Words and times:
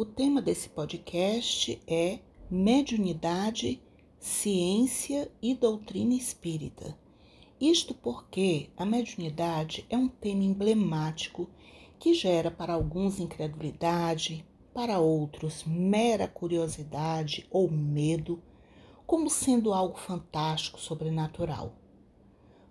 O 0.00 0.04
tema 0.04 0.40
desse 0.40 0.68
podcast 0.68 1.82
é 1.84 2.20
Mediunidade, 2.48 3.82
Ciência 4.20 5.28
e 5.42 5.56
Doutrina 5.56 6.14
Espírita. 6.14 6.96
Isto 7.60 7.94
porque 7.94 8.70
a 8.76 8.86
mediunidade 8.86 9.84
é 9.90 9.96
um 9.96 10.06
tema 10.06 10.44
emblemático 10.44 11.50
que 11.98 12.14
gera 12.14 12.48
para 12.48 12.74
alguns 12.74 13.18
incredulidade, 13.18 14.46
para 14.72 15.00
outros 15.00 15.64
mera 15.64 16.28
curiosidade 16.28 17.44
ou 17.50 17.68
medo, 17.68 18.40
como 19.04 19.28
sendo 19.28 19.72
algo 19.72 19.98
fantástico, 19.98 20.78
sobrenatural. 20.78 21.74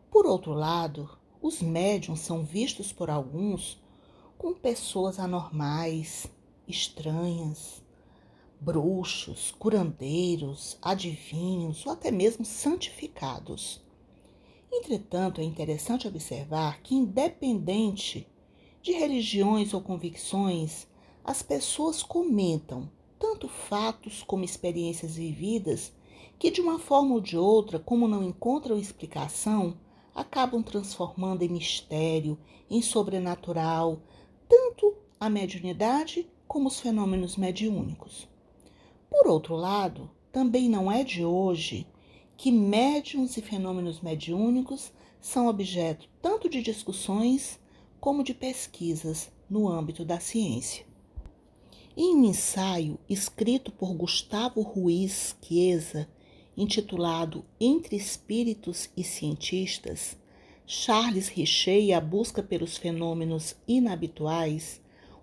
Por 0.10 0.26
outro 0.26 0.54
lado, 0.54 1.10
os 1.42 1.62
médiums 1.62 2.22
são 2.22 2.42
vistos 2.42 2.94
por 2.94 3.10
alguns 3.10 3.84
como 4.38 4.56
pessoas 4.56 5.20
anormais, 5.20 6.32
estranhas, 6.68 7.82
bruxos, 8.60 9.52
curandeiros, 9.58 10.78
adivinhos 10.82 11.86
ou 11.86 11.92
até 11.92 12.12
mesmo 12.12 12.44
santificados. 12.44 13.82
Entretanto, 14.72 15.40
é 15.40 15.44
interessante 15.44 16.08
observar 16.08 16.82
que, 16.82 16.96
independente 16.96 18.28
de 18.82 18.92
religiões 18.92 19.74
ou 19.74 19.82
convicções, 19.82 20.88
as 21.24 21.42
pessoas 21.42 22.04
comentam 22.04 22.90
tanto 23.20 23.48
fatos 23.48 24.24
como 24.24 24.44
experiências 24.44 25.16
vividas 25.16 25.94
que, 26.38 26.52
de 26.52 26.62
uma 26.62 26.78
forma 26.78 27.16
ou 27.16 27.22
de 27.22 27.38
outra, 27.38 27.80
como 27.80 28.08
não 28.08 28.24
encontram 28.24 28.78
explicação, 28.78 29.78
acabam 30.14 30.62
transformando 30.64 31.44
em 31.44 31.50
mistério, 31.50 32.38
em 32.70 32.82
sobrenatural, 32.82 34.02
tanto 34.48 34.96
a 35.20 35.30
mediunidade 35.30 36.28
como 36.48 36.68
os 36.68 36.80
fenômenos 36.80 37.36
mediúnicos. 37.36 38.28
Por 39.10 39.28
outro 39.28 39.56
lado, 39.56 40.10
também 40.32 40.70
não 40.70 40.92
é 40.92 41.04
de 41.04 41.24
hoje 41.24 41.88
que 42.38 42.52
médiums 42.52 43.36
e 43.38 43.42
fenômenos 43.42 44.02
mediúnicos 44.02 44.92
são 45.20 45.48
objeto 45.48 46.08
tanto 46.22 46.48
de 46.48 46.62
discussões 46.62 47.60
como 48.00 48.24
de 48.24 48.34
pesquisas 48.34 49.32
no 49.50 49.68
âmbito 49.68 50.06
da 50.06 50.20
ciência. 50.20 50.86
Em 51.96 52.16
um 52.16 52.26
ensaio 52.26 53.00
escrito 53.10 53.72
por 53.72 53.94
Gustavo 53.96 54.62
Ruiz 54.62 55.36
Chiesa, 55.42 56.08
intitulado 56.56 57.44
Entre 57.60 57.96
Espíritos 57.96 58.90
e 58.96 59.04
Cientistas, 59.04 60.16
Charles 60.66 61.28
Richer 61.30 61.82
e 61.82 61.94
a 61.94 62.00
busca 62.00 62.44
pelos 62.44 62.78
fenômenos 62.78 63.56
inabituais, 63.68 64.80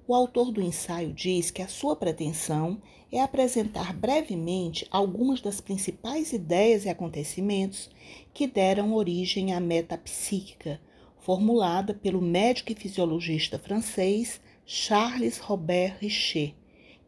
o 0.06 0.14
autor 0.14 0.52
do 0.52 0.60
ensaio 0.60 1.12
diz 1.12 1.50
que 1.50 1.62
a 1.62 1.68
sua 1.68 1.96
pretensão 1.96 2.80
é 3.10 3.20
apresentar 3.20 3.94
brevemente 3.94 4.86
algumas 4.90 5.40
das 5.40 5.60
principais 5.60 6.32
ideias 6.32 6.84
e 6.84 6.90
acontecimentos 6.90 7.90
que 8.32 8.46
deram 8.46 8.92
origem 8.92 9.54
à 9.54 9.60
metapsíquica, 9.60 10.80
formulada 11.20 11.94
pelo 11.94 12.20
médico 12.20 12.72
e 12.72 12.74
fisiologista 12.74 13.58
francês 13.58 14.40
Charles 14.66 15.38
Robert 15.38 15.96
Richer, 16.00 16.54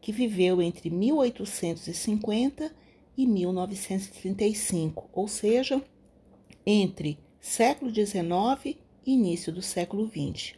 que 0.01 0.11
viveu 0.11 0.61
entre 0.61 0.89
1850 0.89 2.73
e 3.15 3.27
1935, 3.27 5.09
ou 5.11 5.27
seja, 5.27 5.83
entre 6.65 7.19
século 7.39 7.93
XIX 7.93 8.77
e 9.05 9.13
início 9.13 9.51
do 9.51 9.61
século 9.61 10.07
XX. 10.07 10.55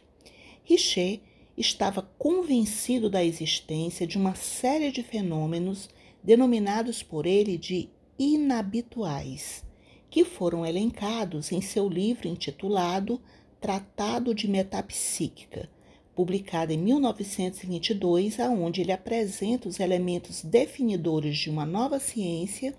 Richer 0.64 1.20
estava 1.60 2.02
convencido 2.18 3.10
da 3.10 3.22
existência 3.22 4.06
de 4.06 4.16
uma 4.16 4.34
série 4.34 4.90
de 4.90 5.02
fenômenos 5.02 5.90
denominados 6.22 7.02
por 7.02 7.26
ele 7.26 7.58
de 7.58 7.90
inabituais, 8.18 9.62
que 10.08 10.24
foram 10.24 10.64
elencados 10.64 11.52
em 11.52 11.60
seu 11.60 11.88
livro 11.88 12.26
intitulado 12.26 13.20
Tratado 13.60 14.34
de 14.34 14.48
Metapsíquica, 14.48 15.68
publicado 16.16 16.72
em 16.72 16.78
1922, 16.78 18.40
aonde 18.40 18.80
ele 18.80 18.92
apresenta 18.92 19.68
os 19.68 19.78
elementos 19.78 20.42
definidores 20.42 21.36
de 21.36 21.50
uma 21.50 21.66
nova 21.66 22.00
ciência 22.00 22.74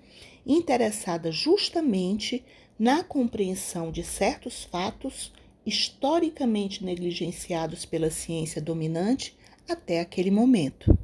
interessada 0.46 1.32
justamente 1.32 2.44
na 2.78 3.04
compreensão 3.04 3.92
de 3.92 4.04
certos 4.04 4.64
fatos 4.64 5.32
historicamente 5.66 6.84
negligenciados 6.84 7.86
pela 7.86 8.10
ciência 8.10 8.62
dominante 8.62 9.36
até 9.70 10.00
aquele 10.00 10.32
momento. 10.32 10.98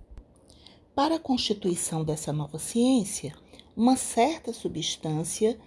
Para 0.95 1.16
a 1.16 1.19
constituição 1.19 2.03
dessa 2.03 2.34
nova 2.34 2.57
ciência, 2.57 3.34
uma 3.75 3.95
certa 3.95 4.51
substância 4.51 5.57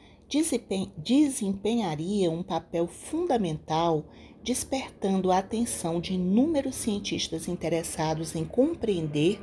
desempenharia 0.96 2.30
um 2.30 2.42
papel 2.42 2.86
fundamental, 2.86 4.04
despertando 4.42 5.30
a 5.30 5.38
atenção 5.38 6.00
de 6.00 6.14
inúmeros 6.14 6.76
cientistas 6.76 7.48
interessados 7.48 8.34
em 8.34 8.44
compreender 8.44 9.40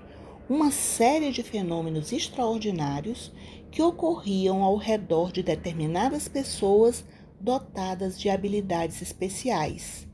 uma 0.49 0.71
série 0.71 1.31
de 1.31 1.43
fenômenos 1.43 2.11
extraordinários 2.11 3.31
que 3.69 3.81
ocorriam 3.81 4.63
ao 4.63 4.77
redor 4.77 5.31
de 5.31 5.43
determinadas 5.43 6.27
pessoas 6.27 7.03
dotadas 7.39 8.19
de 8.19 8.29
habilidades 8.29 9.01
especiais. 9.01 10.07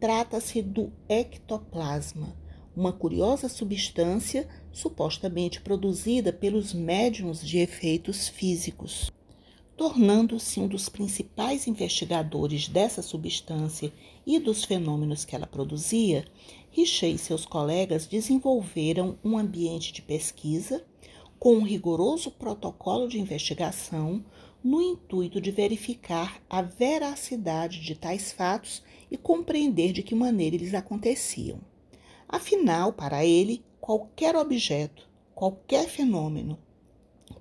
Trata-se 0.00 0.62
do 0.62 0.92
ectoplasma, 1.08 2.36
uma 2.76 2.92
curiosa 2.92 3.48
substância 3.48 4.48
supostamente 4.70 5.60
produzida 5.60 6.32
pelos 6.32 6.72
médiums 6.72 7.44
de 7.44 7.58
efeitos 7.58 8.28
físicos. 8.28 9.10
Tornando-se 9.76 10.60
um 10.60 10.68
dos 10.68 10.88
principais 10.88 11.66
investigadores 11.66 12.68
dessa 12.68 13.02
substância 13.02 13.92
e 14.26 14.38
dos 14.38 14.64
fenômenos 14.64 15.24
que 15.24 15.34
ela 15.34 15.46
produzia, 15.46 16.24
Richer 16.70 17.14
e 17.14 17.18
seus 17.18 17.44
colegas 17.44 18.06
desenvolveram 18.06 19.18
um 19.24 19.38
ambiente 19.38 19.92
de 19.92 20.02
pesquisa 20.02 20.84
com 21.38 21.54
um 21.54 21.62
rigoroso 21.62 22.30
protocolo 22.30 23.08
de 23.08 23.18
investigação 23.18 24.24
no 24.62 24.82
intuito 24.82 25.40
de 25.40 25.50
verificar 25.50 26.42
a 26.48 26.62
veracidade 26.62 27.80
de 27.80 27.94
tais 27.94 28.32
fatos 28.32 28.82
e 29.10 29.16
compreender 29.16 29.92
de 29.92 30.02
que 30.02 30.14
maneira 30.14 30.56
eles 30.56 30.74
aconteciam. 30.74 31.60
Afinal, 32.28 32.92
para 32.92 33.24
ele, 33.24 33.64
qualquer 33.80 34.36
objeto, 34.36 35.08
qualquer 35.34 35.88
fenômeno, 35.88 36.58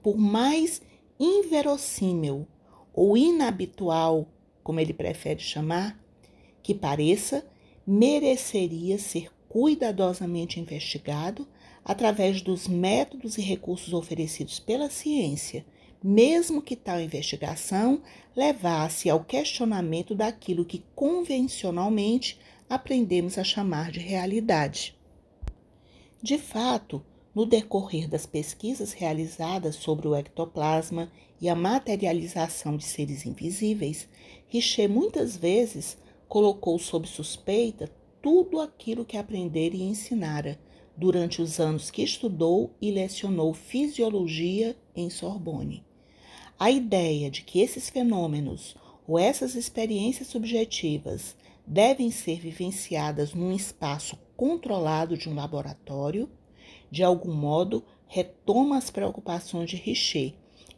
por 0.01 0.17
mais 0.17 0.81
inverossímil 1.19 2.47
ou 2.93 3.17
inabitual, 3.17 4.27
como 4.63 4.79
ele 4.79 4.93
prefere 4.93 5.41
chamar, 5.41 5.99
que 6.61 6.73
pareça, 6.73 7.45
mereceria 7.85 8.99
ser 8.99 9.31
cuidadosamente 9.47 10.59
investigado 10.59 11.47
através 11.83 12.41
dos 12.41 12.67
métodos 12.67 13.37
e 13.37 13.41
recursos 13.41 13.93
oferecidos 13.93 14.59
pela 14.59 14.89
ciência 14.89 15.65
mesmo 16.03 16.61
que 16.61 16.75
tal 16.75 16.99
investigação 16.99 18.01
levasse 18.35 19.09
ao 19.09 19.23
questionamento 19.23 20.13
daquilo 20.13 20.65
que 20.65 20.83
convencionalmente 20.93 22.39
aprendemos 22.69 23.37
a 23.37 23.43
chamar 23.43 23.91
de 23.91 23.99
realidade. 23.99 24.95
De 26.21 26.37
fato, 26.37 27.03
no 27.33 27.45
decorrer 27.45 28.09
das 28.09 28.25
pesquisas 28.25 28.93
realizadas 28.93 29.75
sobre 29.75 30.07
o 30.07 30.15
ectoplasma 30.15 31.11
e 31.39 31.47
a 31.47 31.55
materialização 31.55 32.75
de 32.75 32.83
seres 32.83 33.25
invisíveis, 33.25 34.07
Richer 34.47 34.89
muitas 34.89 35.37
vezes 35.37 35.97
colocou 36.27 36.77
sob 36.79 37.07
suspeita 37.07 37.91
tudo 38.21 38.59
aquilo 38.59 39.05
que 39.05 39.17
aprendera 39.17 39.75
e 39.75 39.83
ensinara 39.83 40.59
durante 40.97 41.41
os 41.41 41.59
anos 41.59 41.91
que 41.91 42.01
estudou 42.01 42.71
e 42.81 42.91
lecionou 42.91 43.53
fisiologia 43.53 44.75
em 44.95 45.09
Sorbonne. 45.09 45.86
A 46.59 46.71
ideia 46.71 47.29
de 47.29 47.43
que 47.43 47.59
esses 47.59 47.87
fenômenos 47.87 48.75
ou 49.07 49.19
essas 49.19 49.53
experiências 49.53 50.27
subjetivas 50.27 51.35
devem 51.65 52.09
ser 52.09 52.39
vivenciadas 52.39 53.33
num 53.33 53.51
espaço 53.51 54.17
controlado 54.35 55.15
de 55.15 55.29
um 55.29 55.35
laboratório, 55.35 56.27
de 56.89 57.03
algum 57.03 57.33
modo 57.33 57.83
retoma 58.07 58.77
as 58.77 58.89
preocupações 58.89 59.69
de 59.69 59.75
Richer 59.75 60.33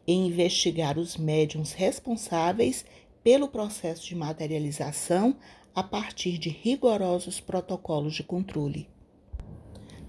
em 0.06 0.28
investigar 0.28 0.98
os 0.98 1.16
médiums 1.16 1.72
responsáveis 1.72 2.84
pelo 3.24 3.48
processo 3.48 4.06
de 4.06 4.16
materialização 4.16 5.38
a 5.74 5.84
partir 5.84 6.38
de 6.38 6.50
rigorosos 6.50 7.40
protocolos 7.40 8.16
de 8.16 8.24
controle. 8.24 8.90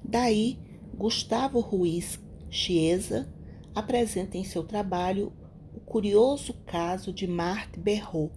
Daí, 0.03 0.59
Gustavo 0.97 1.61
Ruiz 1.61 2.19
Chiesa 2.49 3.33
apresenta 3.75 4.37
em 4.37 4.43
seu 4.43 4.65
trabalho 4.65 5.33
curioso 5.91 6.55
caso 6.67 7.13
de 7.13 7.27
Marthe 7.27 7.79
Berrault, 7.81 8.33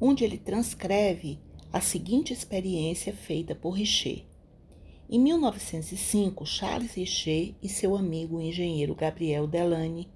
onde 0.00 0.22
ele 0.22 0.38
transcreve 0.38 1.40
a 1.72 1.80
seguinte 1.80 2.32
experiência 2.32 3.12
feita 3.12 3.56
por 3.56 3.72
Richer. 3.72 4.24
Em 5.08 5.18
1905, 5.18 6.46
Charles 6.46 6.94
Richer 6.94 7.56
e 7.60 7.68
seu 7.68 7.96
amigo 7.96 8.36
o 8.36 8.40
engenheiro 8.40 8.94
Gabriel 8.94 9.48
Delany, 9.48 10.08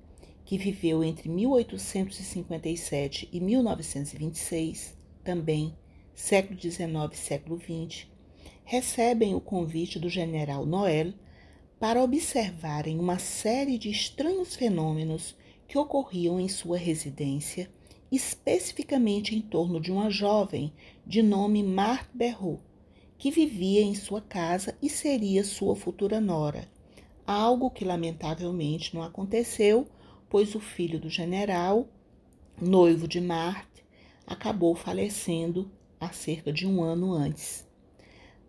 que 0.45 0.57
viveu 0.57 1.03
entre 1.03 1.29
1857 1.29 3.29
e 3.33 3.41
1926, 3.41 4.97
também 5.25 5.75
século 6.15 6.57
XIX 6.57 6.85
e 7.13 7.17
século 7.17 7.59
XX, 7.59 8.07
recebem 8.65 9.35
o 9.35 9.41
convite 9.41 9.99
do 9.99 10.09
general 10.09 10.65
Noel 10.65 11.15
para 11.81 12.01
observarem 12.01 13.01
uma 13.01 13.19
série 13.19 13.77
de 13.77 13.91
estranhos 13.91 14.55
fenômenos 14.55 15.35
que 15.67 15.79
ocorriam 15.79 16.39
em 16.39 16.49
sua 16.49 16.77
residência, 16.77 17.71
especificamente 18.11 19.35
em 19.35 19.41
torno 19.41 19.81
de 19.81 19.91
uma 19.91 20.11
jovem 20.11 20.73
de 21.07 21.23
nome 21.23 21.63
Marthe 21.63 22.11
Berrou, 22.15 22.61
que 23.19 23.31
vivia 23.31 23.83
em 23.83 23.95
sua 23.95 24.21
casa 24.21 24.77
e 24.81 24.89
seria 24.89 25.45
sua 25.45 25.75
futura 25.75 26.21
nora, 26.21 26.69
algo 27.27 27.71
que 27.71 27.85
lamentavelmente 27.85 28.95
não 28.95 29.03
aconteceu, 29.03 29.87
pois 30.29 30.55
o 30.55 30.61
filho 30.61 31.01
do 31.01 31.09
general, 31.09 31.89
noivo 32.61 33.09
de 33.09 33.21
Marthe, 33.21 33.85
acabou 34.27 34.75
falecendo 34.75 35.71
há 36.01 36.11
cerca 36.11 36.53
de 36.53 36.67
um 36.67 36.83
ano 36.83 37.13
antes. 37.13 37.67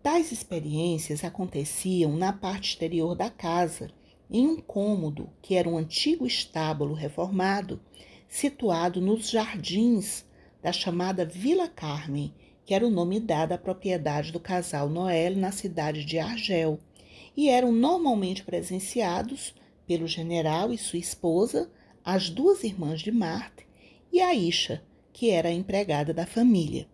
Tais 0.02 0.30
experiências 0.30 1.24
aconteciam 1.24 2.16
na 2.16 2.32
parte 2.32 2.70
exterior 2.70 3.16
da 3.16 3.28
casa, 3.28 3.90
em 4.30 4.46
um 4.46 4.60
cômodo 4.60 5.30
que 5.40 5.54
era 5.54 5.68
um 5.68 5.78
antigo 5.78 6.26
estábulo 6.26 6.94
reformado, 6.94 7.80
situado 8.28 9.00
nos 9.00 9.30
jardins 9.30 10.24
da 10.62 10.72
chamada 10.72 11.24
Vila 11.24 11.68
Carmen, 11.68 12.34
que 12.64 12.74
era 12.74 12.86
o 12.86 12.90
nome 12.90 13.20
dado 13.20 13.52
à 13.52 13.58
propriedade 13.58 14.32
do 14.32 14.40
casal 14.40 14.88
Noel 14.88 15.36
na 15.36 15.52
cidade 15.52 16.04
de 16.04 16.18
Argel, 16.18 16.80
e 17.36 17.48
eram 17.48 17.70
normalmente 17.70 18.42
presenciados 18.42 19.54
pelo 19.86 20.08
general 20.08 20.72
e 20.72 20.78
sua 20.78 20.98
esposa, 20.98 21.70
as 22.04 22.28
duas 22.28 22.64
irmãs 22.64 23.00
de 23.00 23.12
Marte 23.12 23.66
e 24.12 24.20
a 24.20 24.34
Isha, 24.34 24.82
que 25.12 25.30
era 25.30 25.48
a 25.48 25.52
empregada 25.52 26.12
da 26.12 26.26
família. 26.26 26.88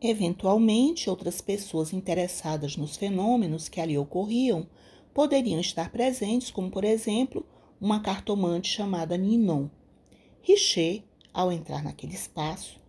Eventualmente, 0.00 1.08
outras 1.08 1.40
pessoas 1.40 1.92
interessadas 1.92 2.76
nos 2.76 2.96
fenômenos 2.96 3.68
que 3.68 3.80
ali 3.80 3.96
ocorriam 3.96 4.66
poderiam 5.14 5.60
estar 5.60 5.90
presentes, 5.90 6.50
como 6.50 6.70
por 6.70 6.84
exemplo, 6.84 7.46
uma 7.80 8.00
cartomante 8.00 8.68
chamada 8.68 9.16
Ninon. 9.16 9.68
Richer, 10.40 11.02
ao 11.32 11.50
entrar 11.50 11.82
naquele 11.82 12.14
espaço, 12.14 12.80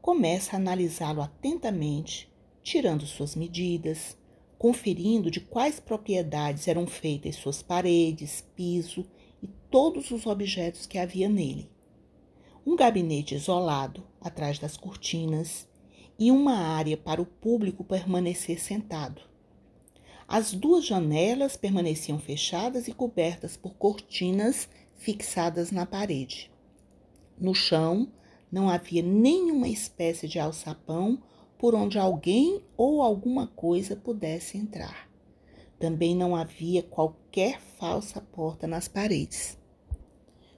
começa 0.00 0.56
a 0.56 0.58
analisá-lo 0.58 1.20
atentamente, 1.20 2.32
tirando 2.62 3.06
suas 3.06 3.34
medidas, 3.34 4.16
conferindo 4.58 5.30
de 5.30 5.40
quais 5.40 5.78
propriedades 5.78 6.66
eram 6.66 6.86
feitas 6.86 7.36
suas 7.36 7.62
paredes, 7.62 8.44
piso 8.56 9.06
e 9.42 9.46
todos 9.70 10.10
os 10.10 10.26
objetos 10.26 10.86
que 10.86 10.98
havia 10.98 11.28
nele. 11.28 11.70
Um 12.66 12.74
gabinete 12.76 13.34
isolado 13.34 14.02
atrás 14.20 14.58
das 14.58 14.76
cortinas 14.76 15.68
e 16.18 16.30
uma 16.30 16.56
área 16.56 16.96
para 16.96 17.22
o 17.22 17.26
público 17.26 17.84
permanecer 17.84 18.60
sentado. 18.60 19.27
As 20.30 20.52
duas 20.52 20.84
janelas 20.84 21.56
permaneciam 21.56 22.18
fechadas 22.18 22.86
e 22.86 22.92
cobertas 22.92 23.56
por 23.56 23.72
cortinas 23.76 24.68
fixadas 24.98 25.70
na 25.70 25.86
parede. 25.86 26.52
No 27.40 27.54
chão, 27.54 28.12
não 28.52 28.68
havia 28.68 29.02
nenhuma 29.02 29.68
espécie 29.68 30.28
de 30.28 30.38
alçapão 30.38 31.18
por 31.58 31.74
onde 31.74 31.98
alguém 31.98 32.62
ou 32.76 33.00
alguma 33.00 33.46
coisa 33.46 33.96
pudesse 33.96 34.58
entrar. 34.58 35.08
Também 35.78 36.14
não 36.14 36.36
havia 36.36 36.82
qualquer 36.82 37.58
falsa 37.78 38.20
porta 38.20 38.66
nas 38.66 38.86
paredes. 38.86 39.56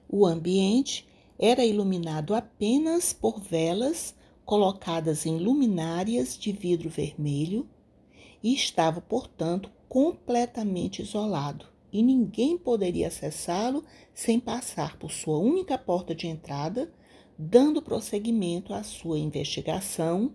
O 0.09 0.25
ambiente 0.25 1.07
era 1.39 1.65
iluminado 1.65 2.35
apenas 2.35 3.13
por 3.13 3.39
velas 3.39 4.13
colocadas 4.43 5.25
em 5.25 5.37
luminárias 5.37 6.37
de 6.37 6.51
vidro 6.51 6.89
vermelho 6.89 7.65
e 8.43 8.53
estava, 8.53 9.01
portanto, 9.01 9.69
completamente 9.87 11.01
isolado, 11.01 11.67
e 11.91 12.01
ninguém 12.01 12.57
poderia 12.57 13.07
acessá-lo 13.07 13.83
sem 14.13 14.39
passar 14.39 14.97
por 14.97 15.11
sua 15.11 15.37
única 15.37 15.77
porta 15.77 16.15
de 16.15 16.27
entrada 16.27 16.91
Dando 17.43 17.81
prosseguimento 17.81 18.71
à 18.71 18.83
sua 18.83 19.17
investigação, 19.17 20.31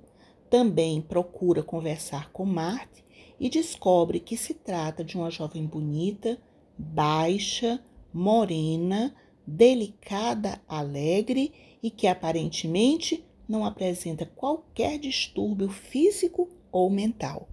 também 0.51 1.01
procura 1.01 1.63
conversar 1.63 2.33
com 2.33 2.45
Marte 2.45 3.05
e 3.39 3.49
descobre 3.49 4.19
que 4.19 4.37
se 4.37 4.53
trata 4.53 5.05
de 5.05 5.17
uma 5.17 5.31
jovem 5.31 5.65
bonita, 5.65 6.37
baixa, 6.77 7.81
morena, 8.13 9.15
delicada, 9.47 10.61
alegre 10.67 11.53
e 11.81 11.91
que 11.93 12.09
aparentemente 12.09 13.25
não 13.49 13.65
apresenta 13.65 14.27
qualquer 14.27 14.99
distúrbio 14.99 15.69
físico 15.69 16.49
ou 16.73 16.91
mental. 16.91 17.49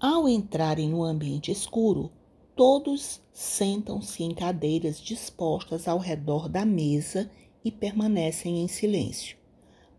Ao 0.00 0.28
entrarem 0.28 0.90
no 0.90 1.02
ambiente 1.02 1.50
escuro, 1.50 2.12
todos 2.54 3.20
sentam-se 3.32 4.22
em 4.22 4.32
cadeiras 4.32 5.00
dispostas 5.00 5.88
ao 5.88 5.98
redor 5.98 6.48
da 6.48 6.64
mesa 6.64 7.28
e 7.64 7.72
permanecem 7.72 8.60
em 8.60 8.68
silêncio. 8.68 9.36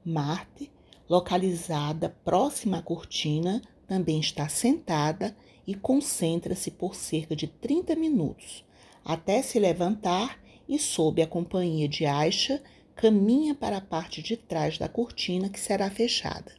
Marte, 0.05 0.71
localizada 1.09 2.15
próxima 2.23 2.77
à 2.77 2.81
cortina, 2.81 3.61
também 3.85 4.21
está 4.21 4.47
sentada 4.47 5.35
e 5.67 5.75
concentra-se 5.75 6.71
por 6.71 6.95
cerca 6.95 7.35
de 7.35 7.47
30 7.47 7.93
minutos, 7.97 8.63
até 9.03 9.41
se 9.41 9.59
levantar 9.59 10.39
e, 10.65 10.79
sob 10.79 11.21
a 11.21 11.27
companhia 11.27 11.89
de 11.89 12.05
Aisha, 12.05 12.63
caminha 12.95 13.53
para 13.53 13.77
a 13.77 13.81
parte 13.81 14.21
de 14.21 14.37
trás 14.37 14.77
da 14.77 14.87
cortina 14.87 15.49
que 15.49 15.59
será 15.59 15.91
fechada. 15.91 16.53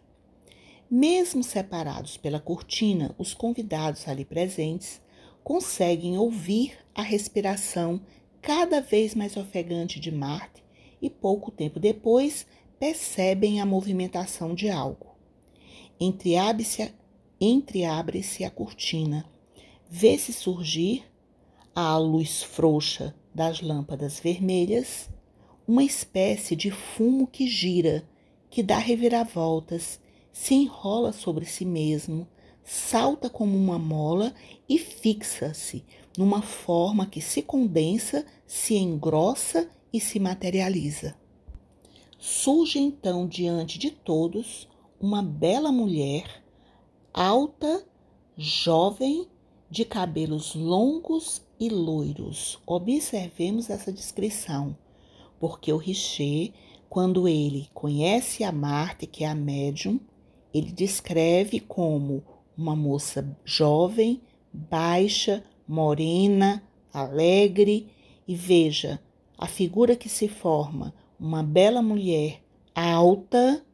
Mesmo 0.91 1.45
separados 1.45 2.17
pela 2.17 2.41
cortina, 2.41 3.15
os 3.17 3.33
convidados 3.33 4.09
ali 4.09 4.25
presentes 4.25 5.01
conseguem 5.45 6.19
ouvir 6.19 6.77
a 6.93 7.01
respiração 7.01 8.01
cada 8.43 8.81
vez 8.81 9.15
mais 9.15 9.37
ofegante 9.37 10.01
de 10.01 10.11
Marte 10.11 10.65
e 11.01 11.09
pouco 11.09 11.53
tempo 11.53 11.79
depois 11.79 12.45
percebem 12.77 13.61
a 13.61 13.67
movimentação 13.67 14.53
de 14.53 14.69
algo. 14.69 15.15
Entreabre-se 16.01 16.93
entre 17.41 17.85
a 17.85 18.51
cortina, 18.53 19.25
vê-se 19.89 20.33
surgir, 20.33 21.05
à 21.73 21.97
luz 21.99 22.43
frouxa 22.43 23.15
das 23.33 23.61
lâmpadas 23.61 24.19
vermelhas, 24.19 25.09
uma 25.69 25.85
espécie 25.85 26.57
de 26.57 26.73
fumo 26.73 27.29
que 27.29 27.47
gira, 27.47 28.05
que 28.51 28.61
dá 28.61 28.77
reviravoltas, 28.77 30.01
se 30.41 30.55
enrola 30.55 31.13
sobre 31.13 31.45
si 31.45 31.67
mesmo, 31.67 32.27
salta 32.65 33.29
como 33.29 33.59
uma 33.59 33.79
mola 33.79 34.35
e 34.67 34.79
fixa-se 34.79 35.85
numa 36.17 36.41
forma 36.41 37.05
que 37.05 37.21
se 37.21 37.43
condensa, 37.43 38.25
se 38.47 38.75
engrossa 38.75 39.69
e 39.93 40.01
se 40.01 40.19
materializa. 40.19 41.15
Surge 42.19 42.79
então 42.79 43.29
diante 43.29 43.79
de 43.79 43.91
todos 43.91 44.67
uma 44.99 45.23
bela 45.23 45.71
mulher, 45.71 46.43
alta, 47.13 47.87
jovem, 48.35 49.29
de 49.71 49.85
cabelos 49.85 50.55
longos 50.55 51.43
e 51.61 51.69
loiros. 51.69 52.59
Observemos 52.67 53.69
essa 53.69 53.93
descrição, 53.93 54.75
porque 55.39 55.71
o 55.71 55.77
Richer, 55.77 56.55
quando 56.89 57.29
ele 57.29 57.69
conhece 57.75 58.43
a 58.43 58.51
Marte, 58.51 59.07
que 59.07 59.23
é 59.23 59.29
a 59.29 59.35
médium, 59.35 60.01
ele 60.53 60.73
descreve 60.73 61.61
como 61.61 62.23
uma 62.57 62.75
moça 62.77 63.37
jovem, 63.45 64.21
baixa, 64.53 65.45
morena, 65.67 66.63
alegre, 66.93 67.89
e 68.27 68.35
veja, 68.35 69.01
a 69.39 69.47
figura 69.47 69.97
que 69.97 70.09
se 70.09 70.29
forma 70.29 70.95
uma 71.19 71.43
bela 71.43 71.83
mulher 71.83 72.43
alta, 72.75 73.65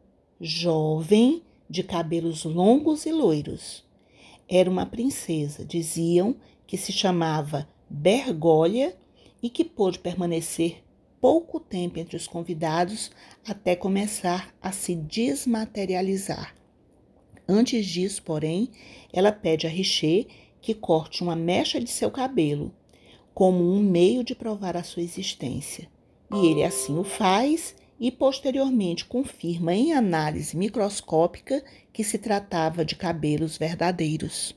jovem, 0.41 1.43
de 1.69 1.83
cabelos 1.83 2.45
longos 2.45 3.07
e 3.07 3.13
loiros. 3.13 3.85
Era 4.49 4.71
uma 4.71 4.87
princesa, 4.87 5.65
diziam 5.65 6.37
que 6.67 6.77
se 6.77 6.93
chamava 6.93 7.69
Bergolha 7.89 8.97
e 9.43 9.51
que 9.51 9.65
pôde 9.65 9.99
permanecer 9.99 10.85
pouco 11.21 11.59
tempo 11.59 11.99
entre 11.99 12.17
os 12.17 12.27
convidados 12.27 13.11
até 13.47 13.75
começar 13.75 14.55
a 14.63 14.71
se 14.71 14.95
desmaterializar. 14.95 16.55
Antes 17.49 17.87
disso, 17.87 18.23
porém, 18.23 18.71
ela 19.13 19.33
pede 19.33 19.67
a 19.67 19.71
Richer 19.71 20.27
que 20.61 20.75
corte 20.75 21.23
uma 21.23 21.37
mecha 21.37 21.81
de 21.81 21.91
seu 21.91 22.11
cabelo 22.11 22.73
como 23.37 23.71
um 23.71 23.79
meio 23.79 24.25
de 24.25 24.35
provar 24.35 24.79
a 24.79 24.83
sua 24.83 25.03
existência. 25.03 25.87
E 26.33 26.47
ele 26.47 26.65
assim 26.65 26.99
o 26.99 27.05
faz 27.05 27.77
e 28.01 28.11
posteriormente 28.11 29.05
confirma 29.05 29.75
em 29.75 29.93
análise 29.93 30.57
microscópica 30.57 31.63
que 31.93 32.03
se 32.03 32.17
tratava 32.17 32.83
de 32.83 32.97
cabelos 32.97 33.59
verdadeiros. 33.59 34.57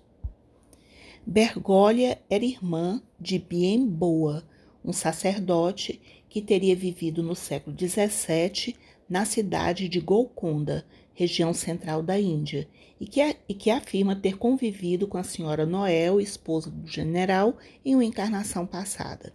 Bergolia 1.27 2.21
era 2.29 2.45
irmã 2.45 3.01
de 3.19 3.37
Bien 3.37 3.85
Boa, 3.85 4.47
um 4.83 4.93
sacerdote 4.93 6.01
que 6.29 6.41
teria 6.41 6.73
vivido 6.73 7.21
no 7.21 7.35
século 7.35 7.75
XVII 7.77 8.77
na 9.09 9.25
cidade 9.25 9.89
de 9.89 9.99
Golconda, 9.99 10.85
região 11.19 11.53
central 11.53 12.01
da 12.01 12.17
Índia, 12.17 12.65
e 12.97 13.05
que, 13.05 13.35
e 13.49 13.53
que 13.53 13.69
afirma 13.69 14.15
ter 14.15 14.37
convivido 14.37 15.05
com 15.05 15.17
a 15.17 15.23
senhora 15.23 15.65
Noel, 15.65 16.21
esposa 16.21 16.71
do 16.71 16.87
general, 16.87 17.57
em 17.83 17.93
uma 17.93 18.05
encarnação 18.05 18.65
passada. 18.65 19.33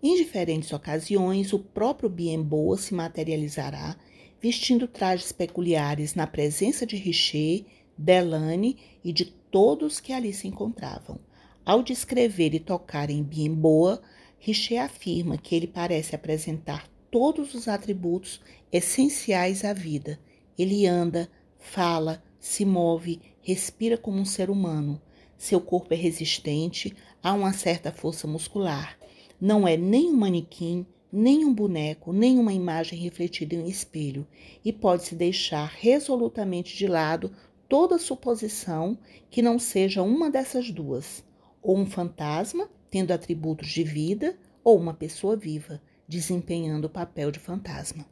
Em 0.00 0.14
diferentes 0.16 0.72
ocasiões, 0.72 1.52
o 1.52 1.58
próprio 1.58 2.08
Bien 2.08 2.40
Boa 2.40 2.76
se 2.78 2.94
materializará 2.94 3.96
vestindo 4.40 4.86
trajes 4.86 5.32
peculiares 5.32 6.14
na 6.14 6.24
presença 6.24 6.86
de 6.86 6.94
Richer, 6.94 7.64
Delane 7.98 8.76
e 9.02 9.12
de 9.12 9.24
todos 9.24 9.98
que 9.98 10.12
ali 10.12 10.32
se 10.32 10.46
encontravam. 10.46 11.18
Ao 11.66 11.82
descrever 11.82 12.54
e 12.54 12.60
tocar 12.60 13.10
em 13.10 13.24
Bien 13.24 13.52
Boa, 13.52 14.00
Richer 14.38 14.80
afirma 14.80 15.36
que 15.36 15.56
ele 15.56 15.66
parece 15.66 16.14
apresentar 16.14 16.86
todos 17.10 17.54
os 17.54 17.66
atributos 17.66 18.40
essenciais 18.70 19.64
à 19.64 19.72
vida. 19.72 20.20
Ele 20.58 20.86
anda, 20.86 21.28
fala, 21.58 22.22
se 22.38 22.64
move, 22.64 23.20
respira 23.40 23.96
como 23.96 24.18
um 24.18 24.24
ser 24.24 24.50
humano. 24.50 25.00
Seu 25.36 25.60
corpo 25.60 25.92
é 25.92 25.96
resistente, 25.96 26.94
há 27.22 27.32
uma 27.32 27.52
certa 27.52 27.90
força 27.90 28.26
muscular. 28.26 28.98
Não 29.40 29.66
é 29.66 29.76
nem 29.76 30.10
um 30.10 30.16
manequim, 30.16 30.86
nem 31.12 31.44
um 31.44 31.54
boneco, 31.54 32.12
nem 32.12 32.38
uma 32.38 32.52
imagem 32.52 32.98
refletida 32.98 33.54
em 33.54 33.62
um 33.62 33.68
espelho, 33.68 34.26
e 34.64 34.72
pode-se 34.72 35.14
deixar 35.14 35.66
resolutamente 35.66 36.76
de 36.76 36.86
lado 36.86 37.30
toda 37.68 37.98
suposição 37.98 38.98
que 39.30 39.42
não 39.42 39.58
seja 39.58 40.02
uma 40.02 40.30
dessas 40.30 40.70
duas, 40.70 41.24
ou 41.62 41.78
um 41.78 41.86
fantasma, 41.86 42.68
tendo 42.90 43.12
atributos 43.12 43.68
de 43.68 43.84
vida, 43.84 44.36
ou 44.62 44.78
uma 44.78 44.94
pessoa 44.94 45.36
viva, 45.36 45.80
desempenhando 46.08 46.86
o 46.86 46.90
papel 46.90 47.30
de 47.30 47.38
fantasma. 47.38 48.06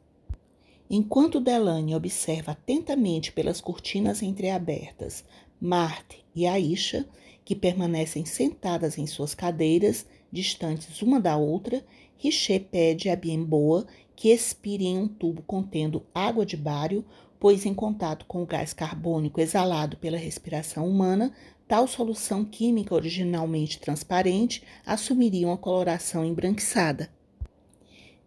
Enquanto 0.95 1.39
Delane 1.39 1.95
observa 1.95 2.51
atentamente 2.51 3.31
pelas 3.31 3.59
cortinas 3.59 4.21
entreabertas 4.21 5.25
Marte 5.59 6.23
e 6.35 6.45
Aisha, 6.45 7.09
que 7.43 7.55
permanecem 7.55 8.25
sentadas 8.25 8.99
em 8.99 9.07
suas 9.07 9.33
cadeiras, 9.33 10.05
distantes 10.31 11.01
uma 11.01 11.19
da 11.19 11.35
outra, 11.35 11.83
Richer 12.15 12.65
pede 12.69 13.09
a 13.09 13.15
Biemboa 13.15 13.87
que 14.15 14.29
expire 14.29 14.85
em 14.85 14.99
um 14.99 15.07
tubo 15.07 15.41
contendo 15.47 16.05
água 16.13 16.45
de 16.45 16.55
bário, 16.55 17.03
pois 17.39 17.65
em 17.65 17.73
contato 17.73 18.27
com 18.27 18.43
o 18.43 18.45
gás 18.45 18.71
carbônico 18.71 19.41
exalado 19.41 19.97
pela 19.97 20.15
respiração 20.15 20.87
humana, 20.87 21.33
tal 21.67 21.87
solução 21.87 22.45
química 22.45 22.93
originalmente 22.93 23.79
transparente 23.79 24.61
assumiria 24.85 25.47
uma 25.47 25.57
coloração 25.57 26.23
embranquiçada. 26.23 27.09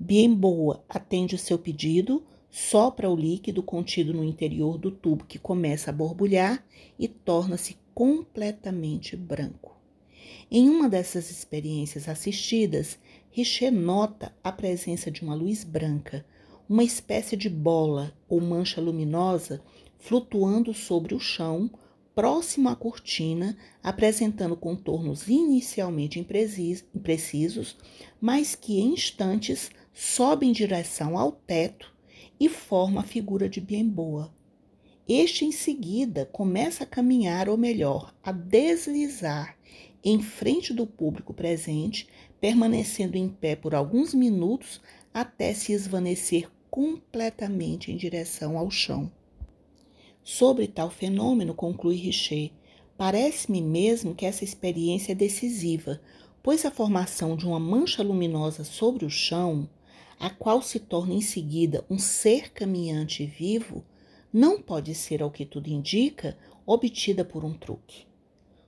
Biemboa 0.00 0.82
atende 0.88 1.36
o 1.36 1.38
seu 1.38 1.60
pedido, 1.60 2.24
sopra 2.58 3.10
o 3.10 3.14
líquido 3.14 3.62
contido 3.62 4.14
no 4.14 4.24
interior 4.24 4.78
do 4.78 4.90
tubo 4.90 5.26
que 5.26 5.38
começa 5.38 5.90
a 5.90 5.92
borbulhar 5.92 6.64
e 6.98 7.06
torna-se 7.06 7.76
completamente 7.92 9.14
branco. 9.14 9.76
Em 10.50 10.66
uma 10.70 10.88
dessas 10.88 11.30
experiências 11.30 12.08
assistidas, 12.08 12.98
Richer 13.30 13.70
nota 13.70 14.34
a 14.42 14.50
presença 14.50 15.10
de 15.10 15.20
uma 15.20 15.34
luz 15.34 15.64
branca, 15.64 16.24
uma 16.66 16.82
espécie 16.82 17.36
de 17.36 17.50
bola 17.50 18.16
ou 18.26 18.40
mancha 18.40 18.80
luminosa 18.80 19.62
flutuando 19.98 20.72
sobre 20.72 21.14
o 21.14 21.20
chão, 21.20 21.70
próximo 22.14 22.70
à 22.70 22.74
cortina, 22.74 23.54
apresentando 23.82 24.56
contornos 24.56 25.28
inicialmente 25.28 26.18
imprecisos, 26.18 27.76
mas 28.18 28.54
que 28.54 28.80
em 28.80 28.94
instantes 28.94 29.70
sobe 29.92 30.46
em 30.46 30.52
direção 30.52 31.18
ao 31.18 31.32
teto 31.32 31.94
e 32.38 32.48
forma 32.48 33.00
a 33.00 33.04
figura 33.04 33.48
de 33.48 33.60
Biemboa. 33.60 34.32
Este 35.08 35.44
em 35.44 35.52
seguida 35.52 36.26
começa 36.26 36.84
a 36.84 36.86
caminhar, 36.86 37.48
ou 37.48 37.56
melhor, 37.56 38.14
a 38.22 38.32
deslizar 38.32 39.56
em 40.02 40.20
frente 40.20 40.72
do 40.72 40.86
público 40.86 41.32
presente, 41.32 42.08
permanecendo 42.40 43.16
em 43.16 43.28
pé 43.28 43.56
por 43.56 43.74
alguns 43.74 44.14
minutos 44.14 44.80
até 45.12 45.54
se 45.54 45.72
esvanecer 45.72 46.50
completamente 46.70 47.90
em 47.90 47.96
direção 47.96 48.58
ao 48.58 48.70
chão. 48.70 49.10
Sobre 50.22 50.66
tal 50.66 50.90
fenômeno, 50.90 51.54
conclui 51.54 51.96
Richer, 51.96 52.50
parece-me 52.96 53.62
mesmo 53.62 54.14
que 54.14 54.26
essa 54.26 54.44
experiência 54.44 55.12
é 55.12 55.14
decisiva, 55.14 56.00
pois 56.42 56.64
a 56.64 56.70
formação 56.70 57.36
de 57.36 57.46
uma 57.46 57.58
mancha 57.58 58.02
luminosa 58.02 58.64
sobre 58.64 59.04
o 59.04 59.10
chão, 59.10 59.68
a 60.18 60.30
qual 60.30 60.62
se 60.62 60.80
torna 60.80 61.14
em 61.14 61.20
seguida 61.20 61.84
um 61.90 61.98
ser 61.98 62.52
caminhante 62.52 63.24
vivo, 63.26 63.84
não 64.32 64.60
pode 64.60 64.94
ser, 64.94 65.22
ao 65.22 65.30
que 65.30 65.46
tudo 65.46 65.68
indica, 65.68 66.36
obtida 66.66 67.24
por 67.24 67.44
um 67.44 67.54
truque. 67.54 68.06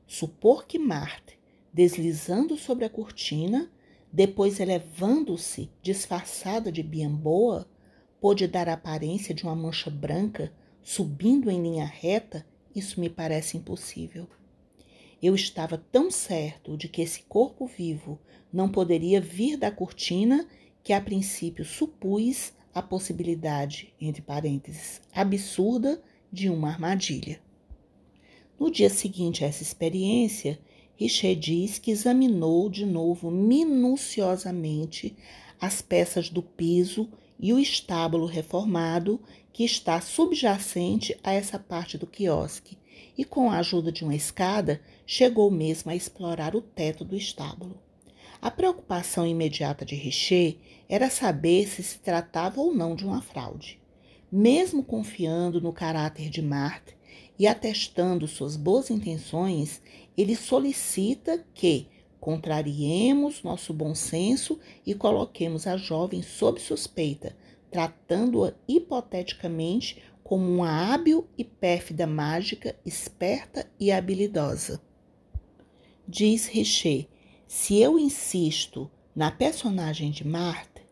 Supor 0.06 0.66
que 0.66 0.78
Marte, 0.78 1.38
deslizando 1.72 2.56
sobre 2.56 2.84
a 2.84 2.90
cortina, 2.90 3.70
depois 4.12 4.58
elevando-se 4.60 5.70
disfarçada 5.82 6.72
de 6.72 6.82
biamboa, 6.82 7.68
pôde 8.20 8.46
dar 8.46 8.68
a 8.68 8.74
aparência 8.74 9.34
de 9.34 9.44
uma 9.44 9.54
mancha 9.54 9.90
branca 9.90 10.52
subindo 10.82 11.50
em 11.50 11.60
linha 11.60 11.84
reta, 11.84 12.46
isso 12.74 13.00
me 13.00 13.10
parece 13.10 13.56
impossível. 13.56 14.26
Eu 15.20 15.34
estava 15.34 15.76
tão 15.76 16.10
certo 16.10 16.76
de 16.76 16.88
que 16.88 17.02
esse 17.02 17.24
corpo 17.24 17.66
vivo 17.66 18.18
não 18.52 18.70
poderia 18.70 19.20
vir 19.20 19.56
da 19.56 19.70
cortina 19.70 20.48
que 20.82 20.92
a 20.92 21.00
princípio 21.00 21.64
supus 21.64 22.52
a 22.74 22.82
possibilidade, 22.82 23.92
entre 24.00 24.22
parênteses, 24.22 25.00
absurda 25.12 26.02
de 26.32 26.48
uma 26.48 26.68
armadilha. 26.68 27.40
No 28.58 28.70
dia 28.70 28.90
seguinte 28.90 29.44
a 29.44 29.48
essa 29.48 29.62
experiência, 29.62 30.58
Richer 30.96 31.36
diz 31.36 31.78
que 31.78 31.90
examinou 31.90 32.68
de 32.68 32.84
novo 32.84 33.30
minuciosamente 33.30 35.16
as 35.60 35.80
peças 35.80 36.28
do 36.28 36.42
piso 36.42 37.08
e 37.38 37.52
o 37.52 37.58
estábulo 37.58 38.26
reformado 38.26 39.20
que 39.52 39.64
está 39.64 40.00
subjacente 40.00 41.16
a 41.22 41.32
essa 41.32 41.58
parte 41.58 41.96
do 41.96 42.06
quiosque, 42.06 42.76
e 43.16 43.24
com 43.24 43.50
a 43.50 43.58
ajuda 43.58 43.90
de 43.90 44.04
uma 44.04 44.14
escada 44.14 44.80
chegou 45.06 45.50
mesmo 45.50 45.90
a 45.90 45.96
explorar 45.96 46.54
o 46.54 46.60
teto 46.60 47.04
do 47.04 47.16
estábulo. 47.16 47.80
A 48.40 48.50
preocupação 48.50 49.26
imediata 49.26 49.84
de 49.84 49.94
Richer 49.94 50.56
era 50.88 51.10
saber 51.10 51.68
se 51.68 51.82
se 51.82 51.98
tratava 51.98 52.60
ou 52.60 52.74
não 52.74 52.94
de 52.94 53.04
uma 53.04 53.20
fraude. 53.20 53.80
Mesmo 54.30 54.84
confiando 54.84 55.60
no 55.60 55.72
caráter 55.72 56.30
de 56.30 56.40
Marthe, 56.40 56.98
e 57.38 57.46
atestando 57.46 58.26
suas 58.26 58.56
boas 58.56 58.90
intenções, 58.90 59.80
ele 60.16 60.34
solicita 60.34 61.44
que 61.54 61.86
contrariemos 62.18 63.42
nosso 63.44 63.72
bom 63.72 63.94
senso 63.94 64.58
e 64.84 64.92
coloquemos 64.94 65.66
a 65.66 65.76
jovem 65.76 66.20
sob 66.20 66.60
suspeita, 66.60 67.36
tratando-a 67.70 68.52
hipoteticamente 68.66 70.02
como 70.24 70.44
uma 70.50 70.92
hábil 70.92 71.28
e 71.38 71.44
pérfida 71.44 72.06
mágica, 72.06 72.76
esperta 72.84 73.70
e 73.78 73.92
habilidosa. 73.92 74.80
Diz 76.06 76.46
Richer: 76.46 77.06
se 77.48 77.80
eu 77.80 77.98
insisto 77.98 78.90
na 79.16 79.30
personagem 79.30 80.10
de 80.10 80.22
Marta, 80.22 80.82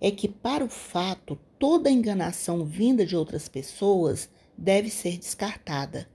é 0.00 0.12
que 0.12 0.28
para 0.28 0.64
o 0.64 0.68
fato 0.68 1.36
toda 1.58 1.90
enganação 1.90 2.64
vinda 2.64 3.04
de 3.04 3.16
outras 3.16 3.48
pessoas 3.48 4.30
deve 4.56 4.90
ser 4.90 5.18
descartada. 5.18 6.08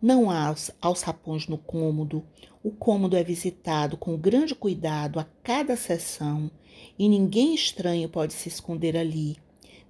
Não 0.00 0.30
há 0.30 0.54
alçapões 0.80 1.46
no 1.46 1.58
cômodo, 1.58 2.24
o 2.62 2.70
cômodo 2.70 3.18
é 3.18 3.22
visitado 3.22 3.98
com 3.98 4.16
grande 4.16 4.54
cuidado 4.54 5.20
a 5.20 5.26
cada 5.42 5.76
sessão 5.76 6.50
e 6.98 7.06
ninguém 7.06 7.54
estranho 7.54 8.08
pode 8.08 8.32
se 8.32 8.48
esconder 8.48 8.96
ali. 8.96 9.36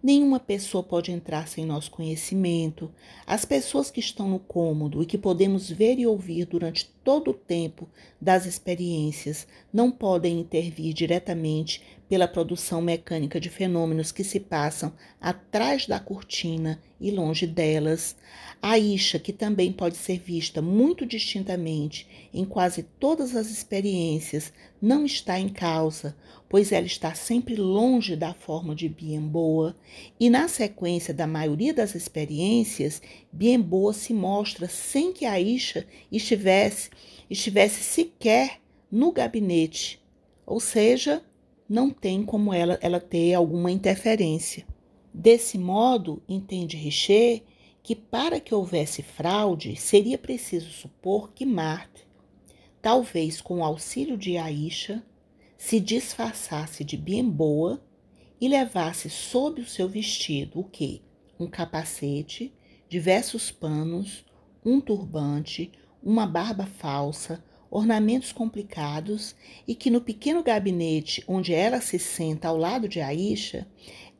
Nenhuma 0.04 0.38
pessoa 0.38 0.82
pode 0.84 1.10
entrar 1.10 1.48
sem 1.48 1.64
nosso 1.64 1.90
conhecimento. 1.90 2.92
As 3.26 3.46
pessoas 3.46 3.90
que 3.90 4.00
estão 4.00 4.28
no 4.28 4.38
cômodo 4.38 5.02
e 5.02 5.06
que 5.06 5.16
podemos 5.16 5.70
ver 5.70 5.98
e 5.98 6.06
ouvir 6.06 6.44
durante 6.44 6.90
todo 7.02 7.30
o 7.30 7.34
tempo 7.34 7.88
das 8.20 8.44
experiências 8.44 9.46
não 9.72 9.90
podem 9.90 10.38
intervir 10.38 10.92
diretamente 10.92 11.82
pela 12.06 12.28
produção 12.28 12.82
mecânica 12.82 13.40
de 13.40 13.48
fenômenos 13.48 14.12
que 14.12 14.22
se 14.22 14.38
passam 14.38 14.92
atrás 15.18 15.86
da 15.86 15.98
cortina 15.98 16.78
e 17.00 17.10
longe 17.10 17.46
delas. 17.46 18.14
A 18.66 18.78
isha, 18.78 19.18
que 19.18 19.30
também 19.30 19.70
pode 19.70 19.94
ser 19.94 20.18
vista 20.18 20.62
muito 20.62 21.04
distintamente 21.04 22.08
em 22.32 22.46
quase 22.46 22.82
todas 22.82 23.36
as 23.36 23.50
experiências, 23.50 24.54
não 24.80 25.04
está 25.04 25.38
em 25.38 25.50
causa, 25.50 26.16
pois 26.48 26.72
ela 26.72 26.86
está 26.86 27.14
sempre 27.14 27.56
longe 27.56 28.16
da 28.16 28.32
forma 28.32 28.74
de 28.74 28.88
Biemboa, 28.88 29.76
e 30.18 30.30
na 30.30 30.48
sequência 30.48 31.12
da 31.12 31.26
maioria 31.26 31.74
das 31.74 31.94
experiências, 31.94 33.02
Biemboa 33.30 33.92
se 33.92 34.14
mostra 34.14 34.66
sem 34.66 35.12
que 35.12 35.26
a 35.26 35.38
isha 35.38 35.86
estivesse 36.10 36.88
estivesse 37.28 37.84
sequer 37.84 38.62
no 38.90 39.12
gabinete, 39.12 40.02
ou 40.46 40.58
seja, 40.58 41.22
não 41.68 41.90
tem 41.90 42.24
como 42.24 42.50
ela, 42.50 42.78
ela 42.80 42.98
ter 42.98 43.34
alguma 43.34 43.70
interferência. 43.70 44.64
Desse 45.12 45.58
modo, 45.58 46.22
entende 46.26 46.78
Richer 46.78 47.42
que 47.84 47.94
para 47.94 48.40
que 48.40 48.54
houvesse 48.54 49.02
fraude, 49.02 49.76
seria 49.76 50.16
preciso 50.16 50.70
supor 50.70 51.32
que 51.34 51.44
Marte, 51.44 52.08
talvez 52.80 53.42
com 53.42 53.58
o 53.58 53.62
auxílio 53.62 54.16
de 54.16 54.38
Aisha, 54.38 55.04
se 55.58 55.78
disfarçasse 55.78 56.82
de 56.82 56.96
Biemboa 56.96 57.84
e 58.40 58.48
levasse 58.48 59.10
sob 59.10 59.60
o 59.60 59.66
seu 59.66 59.86
vestido 59.86 60.60
o 60.60 60.64
que? 60.64 61.02
Um 61.38 61.46
capacete, 61.46 62.54
diversos 62.88 63.50
panos, 63.50 64.24
um 64.64 64.80
turbante, 64.80 65.70
uma 66.02 66.26
barba 66.26 66.64
falsa, 66.64 67.44
ornamentos 67.70 68.32
complicados 68.32 69.34
e 69.68 69.74
que 69.74 69.90
no 69.90 70.00
pequeno 70.00 70.42
gabinete 70.42 71.22
onde 71.26 71.52
ela 71.52 71.80
se 71.82 71.98
senta 71.98 72.48
ao 72.48 72.56
lado 72.56 72.88
de 72.88 73.00
Aisha, 73.00 73.66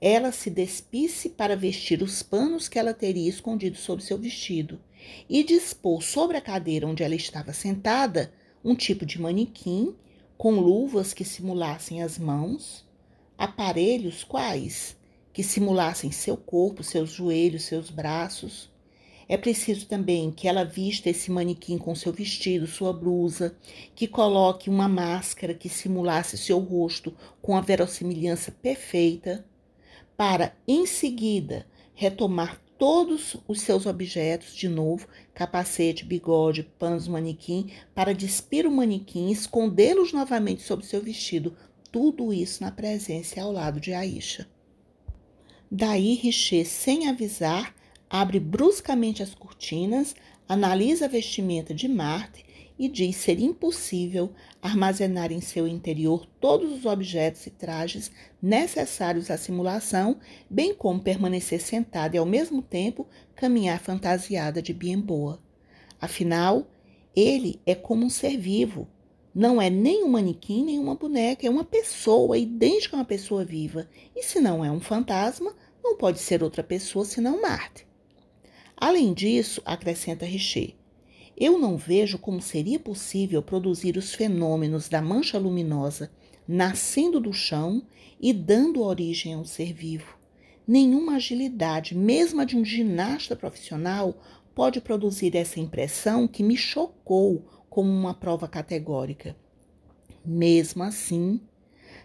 ela 0.06 0.30
se 0.32 0.50
despisse 0.50 1.30
para 1.30 1.56
vestir 1.56 2.02
os 2.02 2.22
panos 2.22 2.68
que 2.68 2.78
ela 2.78 2.92
teria 2.92 3.26
escondido 3.26 3.78
sob 3.78 4.02
seu 4.02 4.18
vestido 4.18 4.78
e 5.30 5.42
dispor 5.42 6.02
sobre 6.02 6.36
a 6.36 6.42
cadeira 6.42 6.86
onde 6.86 7.02
ela 7.02 7.14
estava 7.14 7.54
sentada 7.54 8.30
um 8.62 8.74
tipo 8.74 9.06
de 9.06 9.18
manequim 9.18 9.94
com 10.36 10.60
luvas 10.60 11.14
que 11.14 11.24
simulassem 11.24 12.02
as 12.02 12.18
mãos, 12.18 12.84
aparelhos 13.38 14.22
quais 14.22 14.94
que 15.32 15.42
simulassem 15.42 16.12
seu 16.12 16.36
corpo, 16.36 16.82
seus 16.82 17.10
joelhos, 17.10 17.62
seus 17.62 17.88
braços. 17.88 18.70
É 19.26 19.38
preciso 19.38 19.86
também 19.86 20.30
que 20.30 20.46
ela 20.46 20.64
vista 20.64 21.08
esse 21.08 21.30
manequim 21.30 21.78
com 21.78 21.94
seu 21.94 22.12
vestido, 22.12 22.66
sua 22.66 22.92
blusa, 22.92 23.56
que 23.94 24.06
coloque 24.06 24.68
uma 24.68 24.86
máscara 24.86 25.54
que 25.54 25.70
simulasse 25.70 26.36
seu 26.36 26.58
rosto 26.58 27.16
com 27.40 27.56
a 27.56 27.62
verossimilhança 27.62 28.52
perfeita, 28.52 29.46
para 30.16 30.56
em 30.66 30.86
seguida 30.86 31.66
retomar 31.94 32.60
todos 32.78 33.36
os 33.46 33.60
seus 33.60 33.86
objetos 33.86 34.54
de 34.54 34.68
novo, 34.68 35.06
capacete, 35.32 36.04
bigode, 36.04 36.64
panos, 36.78 37.06
manequim, 37.06 37.70
para 37.94 38.12
despir 38.12 38.66
o 38.66 38.70
manequim, 38.70 39.30
escondê-los 39.30 40.12
novamente 40.12 40.62
sob 40.62 40.84
seu 40.84 41.00
vestido, 41.00 41.56
tudo 41.90 42.32
isso 42.32 42.62
na 42.62 42.72
presença 42.72 43.38
e 43.38 43.40
ao 43.40 43.52
lado 43.52 43.80
de 43.80 43.94
Aisha. 43.94 44.48
Daí 45.70 46.14
Richer, 46.14 46.66
sem 46.66 47.08
avisar, 47.08 47.74
abre 48.10 48.38
bruscamente 48.38 49.22
as 49.22 49.34
cortinas, 49.34 50.14
analisa 50.48 51.06
a 51.06 51.08
vestimenta 51.08 51.72
de 51.72 51.88
Marte 51.88 52.43
e 52.78 52.88
diz 52.88 53.16
ser 53.16 53.38
impossível 53.38 54.32
armazenar 54.60 55.30
em 55.30 55.40
seu 55.40 55.68
interior 55.68 56.26
todos 56.40 56.72
os 56.72 56.84
objetos 56.84 57.46
e 57.46 57.50
trajes 57.50 58.10
necessários 58.42 59.30
à 59.30 59.36
simulação, 59.36 60.18
bem 60.50 60.74
como 60.74 61.00
permanecer 61.00 61.60
sentada 61.60 62.16
e 62.16 62.18
ao 62.18 62.26
mesmo 62.26 62.62
tempo 62.62 63.06
caminhar 63.34 63.80
fantasiada 63.80 64.60
de 64.60 64.72
Biemboa. 64.72 65.40
Afinal, 66.00 66.66
ele 67.14 67.60
é 67.64 67.74
como 67.74 68.04
um 68.04 68.10
ser 68.10 68.36
vivo. 68.36 68.88
Não 69.34 69.60
é 69.60 69.68
nem 69.68 70.04
um 70.04 70.08
manequim, 70.08 70.64
nem 70.64 70.78
uma 70.78 70.94
boneca, 70.94 71.46
é 71.46 71.50
uma 71.50 71.64
pessoa, 71.64 72.38
idêntica 72.38 72.96
a 72.96 73.00
uma 73.00 73.04
pessoa 73.04 73.44
viva. 73.44 73.88
E 74.14 74.22
se 74.22 74.40
não 74.40 74.64
é 74.64 74.70
um 74.70 74.80
fantasma, 74.80 75.54
não 75.82 75.96
pode 75.96 76.20
ser 76.20 76.42
outra 76.42 76.62
pessoa 76.62 77.04
senão 77.04 77.42
Marte. 77.42 77.86
Além 78.76 79.12
disso, 79.12 79.62
acrescenta 79.64 80.24
Richer, 80.24 80.74
eu 81.36 81.58
não 81.58 81.76
vejo 81.76 82.18
como 82.18 82.40
seria 82.40 82.78
possível 82.78 83.42
produzir 83.42 83.96
os 83.96 84.14
fenômenos 84.14 84.88
da 84.88 85.02
mancha 85.02 85.38
luminosa 85.38 86.10
nascendo 86.46 87.18
do 87.18 87.32
chão 87.32 87.82
e 88.20 88.32
dando 88.32 88.82
origem 88.82 89.34
a 89.34 89.38
um 89.38 89.44
ser 89.44 89.72
vivo. 89.72 90.16
Nenhuma 90.66 91.16
agilidade, 91.16 91.94
mesmo 91.94 92.40
a 92.40 92.44
de 92.44 92.56
um 92.56 92.64
ginasta 92.64 93.34
profissional, 93.34 94.14
pode 94.54 94.80
produzir 94.80 95.36
essa 95.36 95.60
impressão 95.60 96.28
que 96.28 96.42
me 96.42 96.56
chocou 96.56 97.44
como 97.68 97.90
uma 97.90 98.14
prova 98.14 98.46
categórica. 98.46 99.36
Mesmo 100.24 100.82
assim, 100.82 101.40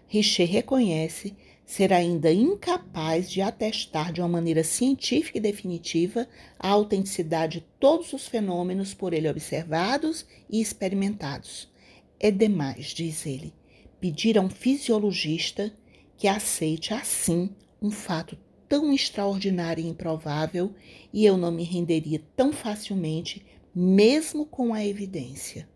Richer 0.07 0.49
reconhece 0.49 1.35
ser 1.69 1.93
ainda 1.93 2.33
incapaz 2.33 3.29
de 3.29 3.43
atestar 3.43 4.11
de 4.11 4.21
uma 4.21 4.27
maneira 4.27 4.63
científica 4.63 5.37
e 5.37 5.41
definitiva 5.41 6.27
a 6.57 6.67
autenticidade 6.67 7.59
de 7.59 7.65
todos 7.79 8.11
os 8.11 8.27
fenômenos 8.27 8.95
por 8.95 9.13
ele 9.13 9.29
observados 9.29 10.25
e 10.49 10.59
experimentados. 10.59 11.71
É 12.19 12.31
demais, 12.31 12.87
diz 12.87 13.23
ele, 13.23 13.53
pedir 14.01 14.35
a 14.35 14.41
um 14.41 14.49
fisiologista 14.49 15.71
que 16.17 16.27
aceite 16.27 16.91
assim 16.91 17.51
um 17.79 17.91
fato 17.91 18.35
tão 18.67 18.91
extraordinário 18.91 19.85
e 19.85 19.89
improvável 19.89 20.73
e 21.13 21.23
eu 21.23 21.37
não 21.37 21.51
me 21.51 21.63
renderia 21.63 22.19
tão 22.35 22.51
facilmente, 22.51 23.45
mesmo 23.75 24.43
com 24.43 24.73
a 24.73 24.83
evidência. 24.83 25.69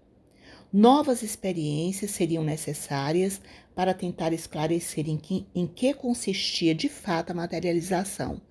Novas 0.73 1.21
experiências 1.21 2.09
seriam 2.09 2.43
necessárias 2.43 3.39
para 3.75 3.93
tentar 3.93 4.33
esclarecer 4.33 5.09
em 5.09 5.17
que, 5.17 5.45
em 5.53 5.65
que 5.67 5.93
consistia 5.93 6.73
de 6.75 6.89
fato 6.89 7.31
a 7.31 7.33
materialização. 7.33 8.41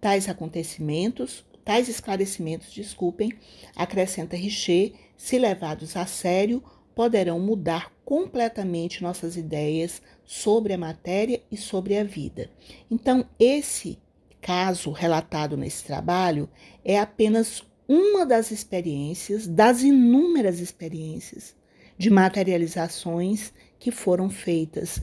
Tais 0.00 0.28
acontecimentos, 0.28 1.44
tais 1.64 1.88
esclarecimentos, 1.88 2.72
desculpem, 2.72 3.32
acrescenta 3.74 4.36
Richer, 4.36 4.92
se 5.16 5.38
levados 5.38 5.96
a 5.96 6.06
sério, 6.06 6.62
poderão 6.94 7.40
mudar 7.40 7.92
completamente 8.04 9.02
nossas 9.02 9.36
ideias 9.36 10.02
sobre 10.24 10.72
a 10.72 10.78
matéria 10.78 11.42
e 11.50 11.56
sobre 11.56 11.96
a 11.96 12.04
vida. 12.04 12.50
Então, 12.90 13.26
esse 13.38 13.98
caso 14.40 14.90
relatado 14.90 15.56
nesse 15.56 15.84
trabalho 15.84 16.48
é 16.84 16.98
apenas 16.98 17.62
uma 17.88 18.24
das 18.24 18.50
experiências, 18.50 19.46
das 19.46 19.82
inúmeras 19.82 20.60
experiências 20.60 21.54
de 21.96 22.10
materializações 22.10 23.52
que 23.84 23.90
foram 23.90 24.30
feitas 24.30 25.02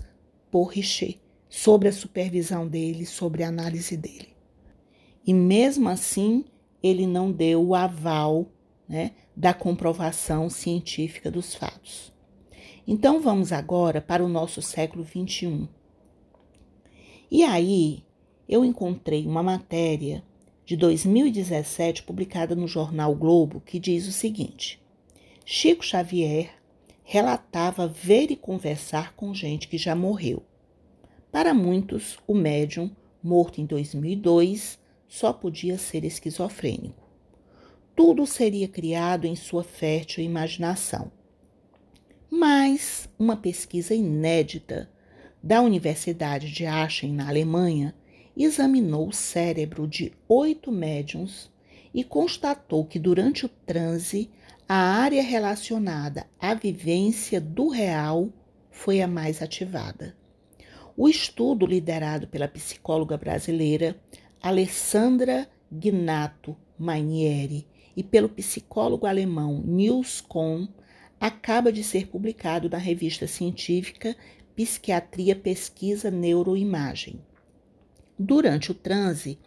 por 0.49 0.69
Richer, 0.69 1.19
sobre 1.47 1.87
a 1.87 1.93
supervisão 1.93 2.67
dele, 2.67 3.05
sobre 3.05 3.43
a 3.43 3.47
análise 3.47 3.95
dele. 3.95 4.29
E 5.23 5.35
mesmo 5.35 5.87
assim, 5.87 6.43
ele 6.81 7.05
não 7.05 7.31
deu 7.31 7.63
o 7.63 7.75
aval 7.75 8.47
né, 8.89 9.11
da 9.37 9.53
comprovação 9.53 10.49
científica 10.49 11.29
dos 11.29 11.53
fatos. 11.53 12.11
Então 12.87 13.21
vamos 13.21 13.51
agora 13.51 14.01
para 14.01 14.25
o 14.25 14.27
nosso 14.27 14.63
século 14.63 15.05
XXI. 15.05 15.69
E 17.29 17.43
aí 17.43 18.03
eu 18.49 18.65
encontrei 18.65 19.27
uma 19.27 19.43
matéria 19.43 20.23
de 20.65 20.75
2017 20.75 22.01
publicada 22.01 22.55
no 22.55 22.67
jornal 22.67 23.13
Globo 23.13 23.61
que 23.61 23.77
diz 23.77 24.07
o 24.07 24.11
seguinte: 24.11 24.81
Chico 25.45 25.85
Xavier 25.85 26.60
relatava 27.11 27.89
ver 27.89 28.31
e 28.31 28.37
conversar 28.37 29.13
com 29.17 29.33
gente 29.33 29.67
que 29.67 29.77
já 29.77 29.93
morreu. 29.93 30.45
Para 31.29 31.53
muitos, 31.53 32.17
o 32.25 32.33
médium, 32.33 32.89
morto 33.21 33.59
em 33.59 33.65
2002, 33.65 34.79
só 35.09 35.33
podia 35.33 35.77
ser 35.77 36.05
esquizofrênico. 36.05 37.05
Tudo 37.93 38.25
seria 38.25 38.65
criado 38.65 39.27
em 39.27 39.35
sua 39.35 39.61
fértil 39.61 40.23
imaginação. 40.23 41.11
Mas 42.29 43.09
uma 43.19 43.35
pesquisa 43.35 43.93
inédita 43.93 44.89
da 45.43 45.61
Universidade 45.61 46.49
de 46.49 46.65
Aachen, 46.65 47.11
na 47.11 47.27
Alemanha, 47.27 47.93
examinou 48.37 49.09
o 49.09 49.13
cérebro 49.13 49.85
de 49.85 50.13
oito 50.29 50.71
médiums 50.71 51.51
e 51.93 52.05
constatou 52.05 52.85
que 52.85 52.97
durante 52.97 53.45
o 53.45 53.49
transe 53.49 54.31
a 54.73 55.01
área 55.01 55.21
relacionada 55.21 56.25
à 56.39 56.53
vivência 56.53 57.41
do 57.41 57.67
real 57.67 58.29
foi 58.69 59.01
a 59.01 59.07
mais 59.07 59.41
ativada. 59.41 60.15
O 60.95 61.09
estudo, 61.09 61.65
liderado 61.65 62.25
pela 62.29 62.47
psicóloga 62.47 63.17
brasileira 63.17 63.99
Alessandra 64.41 65.45
Gnato 65.69 66.55
Manieri 66.79 67.67
e 67.97 68.01
pelo 68.01 68.29
psicólogo 68.29 69.05
alemão 69.05 69.61
Nils 69.61 70.21
Kohn, 70.21 70.69
acaba 71.19 71.69
de 71.69 71.83
ser 71.83 72.07
publicado 72.07 72.69
na 72.69 72.77
revista 72.77 73.27
científica 73.27 74.15
Psiquiatria 74.55 75.35
Pesquisa 75.35 76.09
Neuroimagem. 76.09 77.19
Durante 78.17 78.71
o 78.71 78.73
transe, 78.73 79.37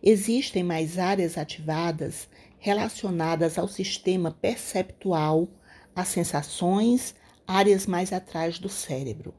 existem 0.00 0.62
mais 0.62 1.00
áreas 1.00 1.36
ativadas 1.36 2.28
relacionadas 2.58 3.58
ao 3.58 3.68
sistema 3.68 4.30
perceptual, 4.30 5.48
às 5.94 6.08
sensações, 6.08 7.14
áreas 7.46 7.86
mais 7.86 8.12
atrás 8.12 8.58
do 8.58 8.68
cérebro. 8.68 9.34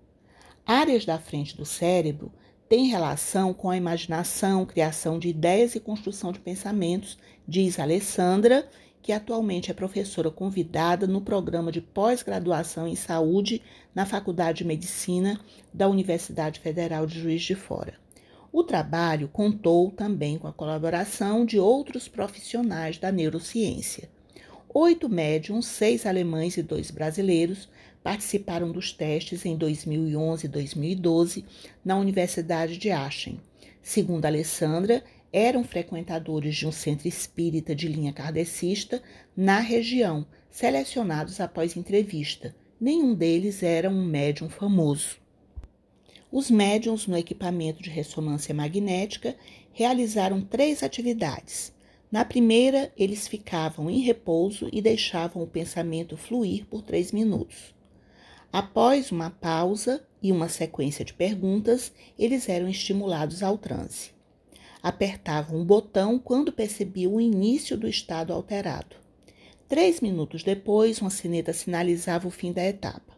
Áreas 0.66 1.06
da 1.06 1.18
frente 1.20 1.56
do 1.56 1.66
cérebro 1.66 2.32
têm 2.68 2.88
relação 2.88 3.54
com 3.54 3.70
a 3.70 3.78
imaginação, 3.78 4.66
criação 4.66 5.18
de 5.18 5.28
ideias 5.28 5.76
e 5.76 5.80
construção 5.80 6.32
de 6.32 6.40
pensamentos, 6.40 7.18
diz 7.48 7.80
Alessandra, 7.80 8.70
que 9.02 9.12
atualmente 9.12 9.72
é 9.72 9.74
professora 9.74 10.30
convidada 10.30 11.08
no 11.08 11.22
programa 11.22 11.72
de 11.72 11.82
pós-graduação 11.82 12.88
em 12.88 12.96
saúde 12.96 13.62
na 13.96 14.06
Faculdade 14.06 14.60
de 14.60 14.66
Medicina 14.66 15.40
da 15.74 15.88
Universidade 15.88 16.60
Federal 16.60 17.08
de 17.08 17.20
Juiz 17.20 17.42
de 17.42 17.56
Fora. 17.56 17.96
O 18.52 18.64
trabalho 18.64 19.28
contou 19.28 19.92
também 19.92 20.38
com 20.38 20.48
a 20.48 20.54
colaboração 20.54 21.46
de 21.46 21.60
outros 21.60 22.08
profissionais 22.08 22.98
da 22.98 23.12
neurociência. 23.12 24.10
Oito 24.74 25.08
médiums, 25.08 25.68
seis 25.68 26.06
alemães 26.06 26.58
e 26.58 26.64
dois 26.64 26.90
brasileiros, 26.90 27.70
participaram 28.04 28.72
dos 28.72 28.92
testes 28.92 29.46
em 29.46 29.56
2011 29.56 30.46
e 30.46 30.50
2012 30.50 31.46
na 31.86 31.96
Universidade 31.96 32.78
de 32.78 32.90
Aachen. 32.90 33.40
Segundo 33.84 34.26
Alessandra, 34.26 35.04
eram 35.32 35.64
frequentadores 35.64 36.56
de 36.56 36.68
um 36.68 36.72
centro 36.72 37.08
espírita 37.08 37.76
de 37.76 37.88
linha 37.88 38.12
kardecista 38.12 39.02
na 39.38 39.60
região, 39.60 40.26
selecionados 40.50 41.40
após 41.40 41.78
entrevista. 41.78 42.56
Nenhum 42.82 43.14
deles 43.14 43.62
era 43.62 43.90
um 43.90 44.04
médium 44.06 44.50
famoso. 44.50 45.18
Os 46.32 46.52
médiums 46.52 47.08
no 47.08 47.18
equipamento 47.18 47.82
de 47.82 47.90
ressonância 47.90 48.54
magnética 48.54 49.36
realizaram 49.74 50.42
três 50.42 50.84
atividades. 50.84 51.74
Na 52.12 52.24
primeira, 52.24 52.92
eles 52.96 53.28
ficavam 53.28 53.90
em 53.90 54.00
repouso 54.02 54.70
e 54.72 54.82
deixavam 54.82 55.42
o 55.42 55.48
pensamento 55.48 56.16
fluir 56.16 56.66
por 56.66 56.84
três 56.84 57.12
minutos. 57.12 57.74
Após 58.54 59.12
uma 59.12 59.32
pausa 59.32 60.04
e 60.22 60.32
uma 60.32 60.50
sequência 60.50 61.04
de 61.04 61.14
perguntas, 61.14 61.92
eles 62.18 62.48
eram 62.48 62.68
estimulados 62.70 63.42
ao 63.42 63.58
transe. 63.58 64.12
Apertavam 64.82 65.60
um 65.60 65.66
botão 65.66 66.20
quando 66.20 66.52
percebiam 66.52 67.16
o 67.16 67.22
início 67.22 67.76
do 67.76 67.88
estado 67.88 68.34
alterado. 68.34 68.96
Três 69.68 70.00
minutos 70.00 70.44
depois, 70.44 71.00
uma 71.02 71.10
sineta 71.12 71.54
sinalizava 71.54 72.28
o 72.28 72.32
fim 72.32 72.52
da 72.52 72.64
etapa. 72.64 73.09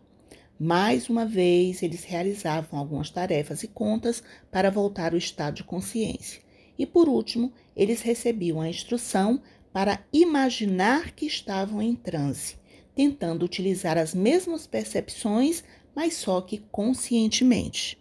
Mais 0.63 1.09
uma 1.09 1.25
vez, 1.25 1.81
eles 1.81 2.03
realizavam 2.03 2.77
algumas 2.77 3.09
tarefas 3.09 3.63
e 3.63 3.67
contas 3.67 4.21
para 4.51 4.69
voltar 4.69 5.11
ao 5.11 5.17
estado 5.17 5.55
de 5.55 5.63
consciência. 5.63 6.39
E 6.77 6.85
por 6.85 7.09
último, 7.09 7.51
eles 7.75 8.03
recebiam 8.03 8.61
a 8.61 8.69
instrução 8.69 9.41
para 9.73 10.05
imaginar 10.13 11.15
que 11.15 11.25
estavam 11.25 11.81
em 11.81 11.95
transe, 11.95 12.57
tentando 12.93 13.43
utilizar 13.43 13.97
as 13.97 14.13
mesmas 14.13 14.67
percepções, 14.67 15.63
mas 15.95 16.13
só 16.13 16.39
que 16.41 16.59
conscientemente. 16.71 17.97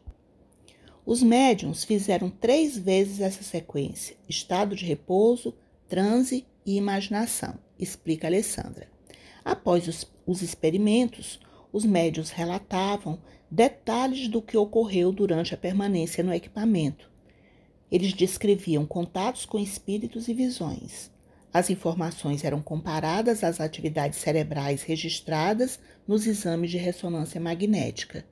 Os 1.06 1.22
médiums 1.22 1.82
fizeram 1.82 2.28
três 2.28 2.76
vezes 2.76 3.20
essa 3.20 3.42
sequência: 3.42 4.18
estado 4.28 4.76
de 4.76 4.84
repouso, 4.84 5.54
transe 5.88 6.44
e 6.66 6.76
imaginação, 6.76 7.54
explica 7.78 8.26
Alessandra. 8.26 8.86
Após 9.42 9.88
os, 9.88 10.06
os 10.26 10.42
experimentos, 10.42 11.40
os 11.72 11.84
médios 11.84 12.30
relatavam 12.30 13.18
detalhes 13.50 14.28
do 14.28 14.40
que 14.40 14.56
ocorreu 14.56 15.12
durante 15.12 15.54
a 15.54 15.58
permanência 15.58 16.22
no 16.22 16.32
equipamento. 16.32 17.10
Eles 17.90 18.12
descreviam 18.12 18.86
contatos 18.86 19.44
com 19.44 19.58
espíritos 19.58 20.28
e 20.28 20.34
visões. 20.34 21.10
As 21.52 21.68
informações 21.68 22.44
eram 22.44 22.62
comparadas 22.62 23.42
às 23.42 23.60
atividades 23.60 24.20
cerebrais 24.20 24.82
registradas 24.82 25.80
nos 26.06 26.26
exames 26.26 26.70
de 26.70 26.78
ressonância 26.78 27.40
magnética. 27.40 28.24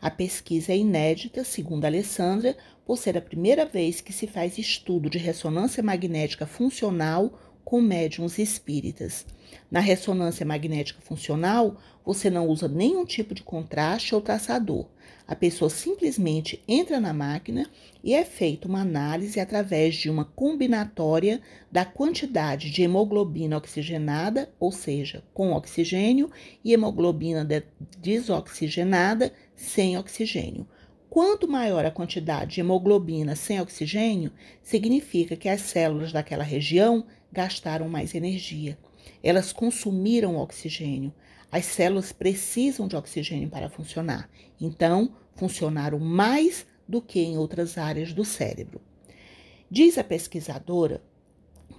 A 0.00 0.10
pesquisa 0.10 0.72
é 0.72 0.76
inédita, 0.76 1.42
segundo 1.42 1.86
Alessandra, 1.86 2.56
por 2.84 2.98
ser 2.98 3.16
a 3.16 3.22
primeira 3.22 3.64
vez 3.64 4.00
que 4.00 4.12
se 4.12 4.26
faz 4.26 4.58
estudo 4.58 5.08
de 5.08 5.18
ressonância 5.18 5.82
magnética 5.82 6.46
funcional 6.46 7.32
com 7.68 7.82
médiums 7.82 8.38
espíritas. 8.38 9.26
Na 9.70 9.78
ressonância 9.78 10.46
magnética 10.46 11.02
funcional, 11.02 11.76
você 12.02 12.30
não 12.30 12.46
usa 12.46 12.66
nenhum 12.66 13.04
tipo 13.04 13.34
de 13.34 13.42
contraste 13.42 14.14
ou 14.14 14.22
traçador. 14.22 14.86
A 15.26 15.36
pessoa 15.36 15.68
simplesmente 15.68 16.64
entra 16.66 16.98
na 16.98 17.12
máquina 17.12 17.68
e 18.02 18.14
é 18.14 18.24
feita 18.24 18.66
uma 18.66 18.80
análise 18.80 19.38
através 19.38 19.96
de 19.96 20.08
uma 20.08 20.24
combinatória 20.24 21.42
da 21.70 21.84
quantidade 21.84 22.70
de 22.70 22.84
hemoglobina 22.84 23.58
oxigenada, 23.58 24.50
ou 24.58 24.72
seja, 24.72 25.22
com 25.34 25.52
oxigênio, 25.52 26.30
e 26.64 26.72
hemoglobina 26.72 27.46
desoxigenada, 28.00 29.30
sem 29.54 29.98
oxigênio. 29.98 30.66
Quanto 31.10 31.48
maior 31.48 31.84
a 31.84 31.90
quantidade 31.90 32.54
de 32.54 32.60
hemoglobina 32.60 33.34
sem 33.34 33.60
oxigênio, 33.60 34.30
significa 34.62 35.36
que 35.36 35.48
as 35.48 35.62
células 35.62 36.12
daquela 36.12 36.44
região 36.44 37.04
gastaram 37.32 37.88
mais 37.88 38.14
energia. 38.14 38.78
Elas 39.22 39.52
consumiram 39.52 40.36
oxigênio. 40.36 41.12
As 41.50 41.64
células 41.64 42.12
precisam 42.12 42.86
de 42.86 42.96
oxigênio 42.96 43.48
para 43.48 43.70
funcionar. 43.70 44.28
Então, 44.60 45.14
funcionaram 45.34 45.98
mais 45.98 46.66
do 46.86 47.00
que 47.00 47.20
em 47.20 47.38
outras 47.38 47.78
áreas 47.78 48.12
do 48.12 48.24
cérebro. 48.24 48.80
Diz 49.70 49.98
a 49.98 50.04
pesquisadora 50.04 51.02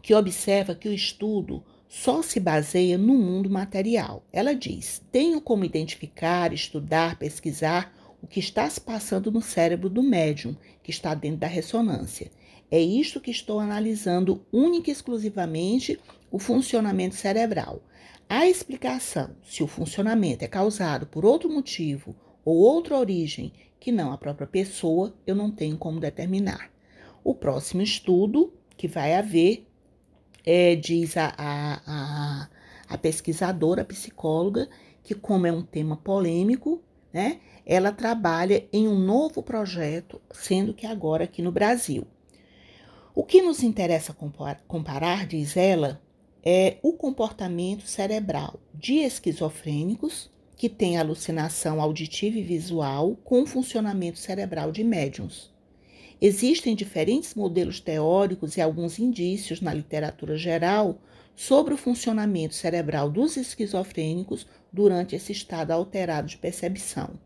que 0.02 0.14
observa 0.14 0.76
que 0.76 0.88
o 0.88 0.94
estudo 0.94 1.64
só 1.88 2.22
se 2.22 2.40
baseia 2.40 2.98
no 2.98 3.16
mundo 3.16 3.50
material. 3.50 4.24
Ela 4.32 4.54
diz: 4.54 5.02
tenho 5.12 5.42
como 5.42 5.66
identificar, 5.66 6.54
estudar, 6.54 7.18
pesquisar 7.18 7.94
o 8.22 8.28
que 8.28 8.40
está 8.40 8.70
se 8.70 8.80
passando 8.80 9.32
no 9.32 9.42
cérebro 9.42 9.90
do 9.90 10.04
médium 10.04 10.56
que 10.84 10.92
está 10.92 11.16
dentro 11.16 11.40
da 11.40 11.48
ressonância. 11.48 12.32
É 12.72 12.80
isto 12.80 13.20
que 13.20 13.32
estou 13.32 13.60
analisando 13.60 14.46
única 14.52 14.90
e 14.90 14.94
exclusivamente 14.94 16.00
o 16.32 16.38
funcionamento 16.38 17.16
cerebral. 17.16 17.82
A 18.28 18.48
explicação 18.48 19.32
se 19.44 19.64
o 19.64 19.68
funcionamento 19.68 20.46
é 20.46 20.48
causado 20.48 21.08
por 21.08 21.26
outro 21.26 21.50
motivo 21.50 22.16
ou 22.46 22.58
outra 22.58 22.98
origem 22.98 23.52
que 23.80 23.92
não 23.92 24.12
a 24.12 24.18
própria 24.18 24.46
pessoa, 24.46 25.16
eu 25.26 25.36
não 25.36 25.50
tenho 25.50 25.78
como 25.78 26.00
determinar. 26.00 26.70
O 27.24 27.34
próximo 27.34 27.82
estudo 27.82 28.54
que 28.78 28.88
vai 28.88 29.16
haver, 29.16 29.66
é, 30.46 30.76
diz 30.76 31.18
a, 31.18 31.34
a, 31.38 31.82
a, 31.88 32.50
a 32.88 32.98
pesquisadora, 32.98 33.82
a 33.82 33.86
psicóloga, 33.86 34.70
que 35.04 35.16
como 35.16 35.48
é 35.48 35.52
um 35.52 35.64
tema 35.64 35.98
polêmico, 35.98 36.84
né, 37.12 37.40
ela 37.66 37.92
trabalha 37.92 38.68
em 38.72 38.88
um 38.88 39.00
novo 39.00 39.42
projeto, 39.42 40.22
sendo 40.32 40.74
que 40.74 40.86
agora 40.86 41.24
aqui 41.24 41.42
no 41.42 41.52
Brasil. 41.52 42.06
O 43.20 43.24
que 43.26 43.42
nos 43.42 43.62
interessa 43.64 44.16
comparar, 44.66 45.28
diz 45.28 45.58
ela, 45.58 46.02
é 46.42 46.78
o 46.82 46.94
comportamento 46.94 47.86
cerebral 47.86 48.62
de 48.74 49.00
esquizofrênicos 49.00 50.32
que 50.56 50.70
têm 50.70 50.98
alucinação 50.98 51.82
auditiva 51.82 52.38
e 52.38 52.44
visual 52.44 53.18
com 53.26 53.42
o 53.42 53.46
funcionamento 53.46 54.18
cerebral 54.18 54.72
de 54.72 54.86
médiums. 54.86 55.54
Existem 56.22 56.74
diferentes 56.74 57.36
modelos 57.36 57.82
teóricos 57.82 58.56
e 58.56 58.62
alguns 58.62 58.98
indícios 59.00 59.60
na 59.60 59.74
literatura 59.74 60.38
geral 60.38 60.98
sobre 61.36 61.74
o 61.74 61.78
funcionamento 61.78 62.56
cerebral 62.56 63.10
dos 63.10 63.36
esquizofrênicos 63.36 64.48
durante 64.72 65.14
esse 65.14 65.34
estado 65.34 65.72
alterado 65.72 66.30
de 66.30 66.38
percepção, 66.38 67.20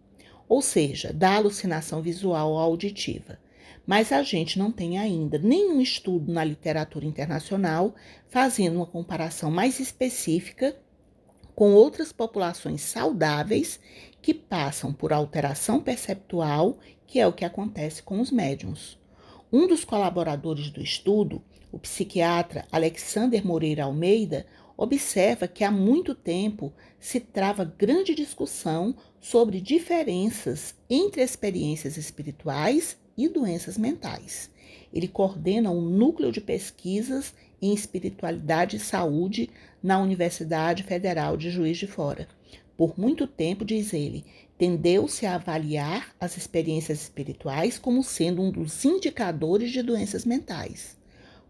ou 0.49 0.59
seja, 0.59 1.13
da 1.13 1.35
alucinação 1.35 2.01
visual 2.01 2.53
ou 2.53 2.57
auditiva 2.57 3.37
mas 3.85 4.11
a 4.11 4.23
gente 4.23 4.57
não 4.57 4.71
tem 4.71 4.97
ainda 4.97 5.37
nenhum 5.37 5.81
estudo 5.81 6.31
na 6.31 6.43
literatura 6.43 7.05
internacional 7.05 7.93
fazendo 8.29 8.77
uma 8.77 8.85
comparação 8.85 9.51
mais 9.51 9.79
específica 9.79 10.75
com 11.55 11.73
outras 11.73 12.11
populações 12.11 12.81
saudáveis 12.81 13.79
que 14.21 14.33
passam 14.33 14.93
por 14.93 15.13
alteração 15.13 15.81
perceptual, 15.81 16.79
que 17.05 17.19
é 17.19 17.27
o 17.27 17.33
que 17.33 17.45
acontece 17.45 18.01
com 18.01 18.19
os 18.19 18.31
médiums. 18.31 18.97
Um 19.51 19.67
dos 19.67 19.83
colaboradores 19.83 20.69
do 20.71 20.81
estudo, 20.81 21.43
o 21.71 21.77
psiquiatra 21.77 22.65
Alexander 22.71 23.45
Moreira 23.45 23.83
Almeida, 23.83 24.47
observa 24.75 25.47
que 25.47 25.63
há 25.63 25.69
muito 25.69 26.15
tempo 26.15 26.73
se 26.99 27.19
trava 27.19 27.63
grande 27.63 28.15
discussão 28.15 28.95
sobre 29.19 29.61
diferenças 29.61 30.73
entre 30.89 31.21
experiências 31.21 31.97
espirituais 31.97 32.97
e 33.17 33.27
doenças 33.27 33.77
mentais. 33.77 34.49
Ele 34.93 35.07
coordena 35.07 35.71
um 35.71 35.81
núcleo 35.81 36.31
de 36.31 36.39
pesquisas 36.41 37.33
em 37.61 37.73
espiritualidade 37.73 38.77
e 38.77 38.79
saúde 38.79 39.49
na 39.81 39.99
Universidade 39.99 40.83
Federal 40.83 41.35
de 41.37 41.49
Juiz 41.49 41.77
de 41.77 41.87
Fora. 41.87 42.27
Por 42.77 42.99
muito 42.99 43.27
tempo, 43.27 43.63
diz 43.63 43.93
ele, 43.93 44.25
tendeu-se 44.57 45.25
a 45.25 45.35
avaliar 45.35 46.13
as 46.19 46.37
experiências 46.37 47.01
espirituais 47.01 47.77
como 47.77 48.03
sendo 48.03 48.41
um 48.41 48.51
dos 48.51 48.83
indicadores 48.83 49.71
de 49.71 49.81
doenças 49.81 50.25
mentais. 50.25 50.97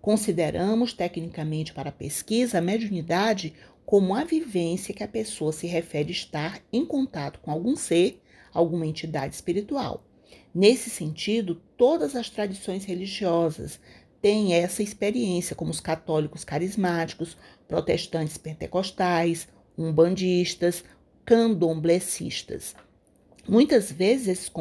Consideramos, 0.01 0.93
tecnicamente, 0.93 1.73
para 1.73 1.89
a 1.89 1.93
pesquisa, 1.93 2.57
a 2.57 2.61
mediunidade 2.61 3.53
como 3.85 4.15
a 4.15 4.23
vivência 4.23 4.93
que 4.93 5.03
a 5.03 5.07
pessoa 5.07 5.51
se 5.51 5.67
refere 5.67 6.11
estar 6.11 6.61
em 6.71 6.85
contato 6.85 7.39
com 7.39 7.51
algum 7.51 7.75
ser, 7.75 8.21
alguma 8.53 8.85
entidade 8.85 9.35
espiritual. 9.35 10.03
Nesse 10.53 10.89
sentido, 10.89 11.61
todas 11.75 12.15
as 12.15 12.29
tradições 12.29 12.85
religiosas, 12.85 13.79
têm 14.21 14.53
essa 14.53 14.81
experiência, 14.81 15.55
como 15.55 15.71
os 15.71 15.81
católicos 15.81 16.45
carismáticos, 16.45 17.35
protestantes 17.67 18.37
pentecostais, 18.37 19.49
umbandistas, 19.77 20.83
candomblecistas. 21.25 22.75
Muitas 23.47 23.91
vezes 23.91 24.27
esse 24.27 24.51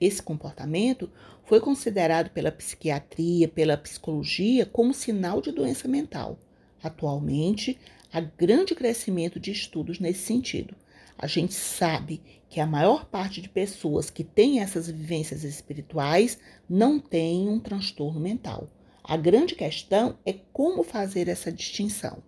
esse 0.00 0.22
comportamento 0.22 1.10
foi 1.44 1.60
considerado 1.60 2.30
pela 2.30 2.50
psiquiatria, 2.50 3.46
pela 3.48 3.76
psicologia, 3.76 4.64
como 4.64 4.94
sinal 4.94 5.42
de 5.42 5.52
doença 5.52 5.86
mental. 5.86 6.38
Atualmente, 6.82 7.78
há 8.10 8.20
grande 8.20 8.74
crescimento 8.74 9.38
de 9.38 9.50
estudos 9.50 9.98
nesse 9.98 10.20
sentido. 10.20 10.74
A 11.22 11.28
gente 11.28 11.54
sabe 11.54 12.20
que 12.48 12.58
a 12.58 12.66
maior 12.66 13.04
parte 13.04 13.40
de 13.40 13.48
pessoas 13.48 14.10
que 14.10 14.24
têm 14.24 14.58
essas 14.58 14.88
vivências 14.88 15.44
espirituais 15.44 16.36
não 16.68 16.98
tem 16.98 17.48
um 17.48 17.60
transtorno 17.60 18.18
mental. 18.18 18.68
A 19.04 19.16
grande 19.16 19.54
questão 19.54 20.18
é 20.26 20.32
como 20.52 20.82
fazer 20.82 21.28
essa 21.28 21.52
distinção. 21.52 22.24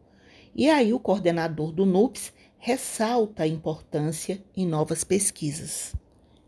E 0.55 0.71
aí 0.71 0.95
o 0.95 1.01
coordenador 1.01 1.73
do 1.73 1.85
NUPS 1.85 2.33
ressalta 2.57 3.43
a 3.43 3.49
importância 3.49 4.41
em 4.57 4.65
novas 4.65 5.03
pesquisas. 5.03 5.93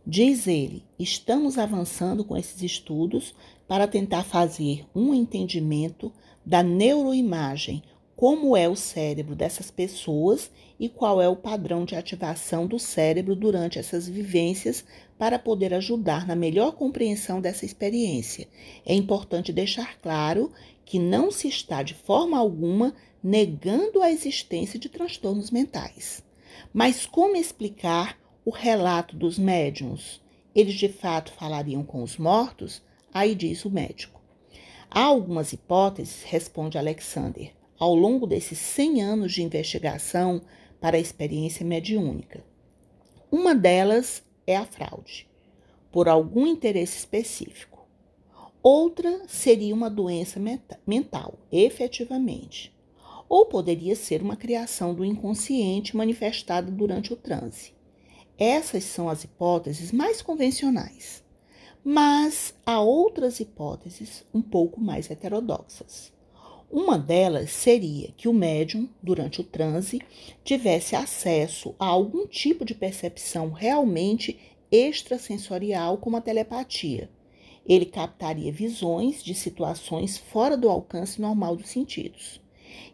Diz 0.07 0.47
ele: 0.47 0.85
estamos 0.97 1.59
avançando 1.59 2.25
com 2.25 2.37
esses 2.37 2.63
estudos 2.63 3.35
para 3.67 3.89
tentar 3.89 4.23
fazer 4.23 4.87
um 4.95 5.13
entendimento 5.13 6.13
da 6.45 6.63
neuroimagem, 6.63 7.83
como 8.17 8.57
é 8.57 8.67
o 8.67 8.75
cérebro 8.75 9.37
dessas 9.37 9.71
pessoas 9.71 10.51
e 10.81 10.89
qual 10.89 11.21
é 11.21 11.29
o 11.29 11.37
padrão 11.37 11.85
de 11.85 11.95
ativação 11.95 12.67
do 12.67 12.79
cérebro 12.79 13.37
durante 13.37 13.79
essas 13.79 14.09
vivências 14.09 14.83
para 15.19 15.39
poder 15.39 15.75
ajudar 15.75 16.27
na 16.27 16.35
melhor 16.35 16.73
compreensão 16.73 17.43
dessa 17.43 17.67
experiência. 17.67 18.49
É 18.87 18.95
importante 18.95 19.53
deixar 19.53 19.99
claro 20.01 20.51
que 20.85 20.99
não 20.99 21.31
se 21.31 21.47
está 21.47 21.83
de 21.83 21.93
forma 21.93 22.39
alguma 22.39 22.95
negando 23.23 24.01
a 24.01 24.11
existência 24.11 24.79
de 24.79 24.89
transtornos 24.89 25.51
mentais. 25.51 26.25
Mas 26.73 27.05
como 27.05 27.37
explicar 27.37 28.19
o 28.47 28.51
relato 28.51 29.15
dos 29.15 29.39
médiums? 29.39 30.23
Eles 30.55 30.75
de 30.75 30.89
fato 30.89 31.33
falariam 31.33 31.85
com 31.85 32.03
os 32.03 32.17
mortos? 32.17 32.83
Aí 33.13 33.35
diz 33.35 33.67
o 33.67 33.71
médico. 33.71 34.23
Há 34.91 35.03
algumas 35.03 35.53
hipóteses, 35.53 36.23
responde 36.23 36.79
Alexander, 36.79 37.53
ao 37.79 37.95
longo 37.95 38.27
desses 38.27 38.59
100 38.59 39.03
anos 39.03 39.33
de 39.33 39.43
investigação 39.43 40.43
para 40.81 40.97
a 40.97 41.01
experiência 41.01 41.65
mediúnica. 41.65 42.45
Uma 43.31 43.55
delas 43.55 44.23
é 44.47 44.57
a 44.57 44.65
fraude, 44.65 45.29
por 45.91 46.09
algum 46.09 46.47
interesse 46.47 46.99
específico. 46.99 47.87
Outra 48.63 49.23
seria 49.29 49.75
uma 49.75 49.91
doença 49.91 50.41
mental, 50.87 51.39
efetivamente 51.53 52.77
ou 53.29 53.47
poderia 53.47 53.97
ser 53.97 54.23
uma 54.23 54.37
criação 54.37 54.95
do 54.95 55.05
inconsciente 55.05 55.97
manifestada 55.97 56.71
durante 56.71 57.13
o 57.13 57.17
transe. 57.17 57.75
Essas 58.39 58.85
são 58.85 59.09
as 59.09 59.25
hipóteses 59.25 59.93
mais 59.93 60.23
convencionais. 60.23 61.25
Mas 61.83 62.55
há 62.65 62.81
outras 62.81 63.39
hipóteses 63.41 64.25
um 64.35 64.43
pouco 64.43 64.81
mais 64.81 65.11
heterodoxas. 65.11 66.13
Uma 66.71 66.99
delas 66.99 67.51
seria 67.51 68.13
que 68.17 68.29
o 68.29 68.33
médium, 68.33 68.89
durante 69.01 69.41
o 69.41 69.45
transe, 69.45 70.01
tivesse 70.43 70.97
acesso 70.97 71.75
a 71.79 71.87
algum 71.87 72.27
tipo 72.27 72.65
de 72.65 72.75
percepção 72.75 73.51
realmente 73.51 74.39
extrasensorial, 74.71 75.97
como 75.99 76.17
a 76.17 76.21
telepatia. 76.21 77.09
Ele 77.65 77.87
captaria 77.87 78.53
visões 78.53 79.23
de 79.23 79.33
situações 79.35 80.19
fora 80.19 80.57
do 80.57 80.69
alcance 80.69 81.21
normal 81.21 81.57
dos 81.57 81.69
sentidos. 81.69 82.41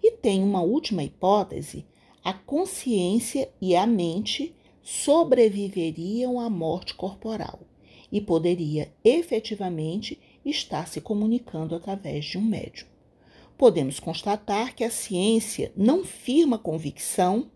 E 0.02 0.12
tem 0.12 0.42
uma 0.42 0.61
última 0.61 1.02
hipótese: 1.02 1.87
a 2.22 2.35
consciência 2.35 3.50
e 3.61 3.74
a 3.74 3.87
mente 3.87 4.54
sobreviveriam 4.82 6.38
à 6.38 6.50
morte 6.50 6.94
corporal 6.94 7.61
e 8.11 8.20
poderia 8.20 8.92
efetivamente 9.02 10.20
estar 10.44 10.87
se 10.87 11.00
comunicando 11.00 11.74
através 11.74 12.26
de 12.26 12.37
um 12.37 12.42
médium. 12.42 12.91
Podemos 13.62 14.01
constatar 14.01 14.75
que 14.75 14.83
a 14.83 14.90
ciência 14.90 15.70
não 15.77 16.05
firma 16.05 16.59
convicção 16.59 17.48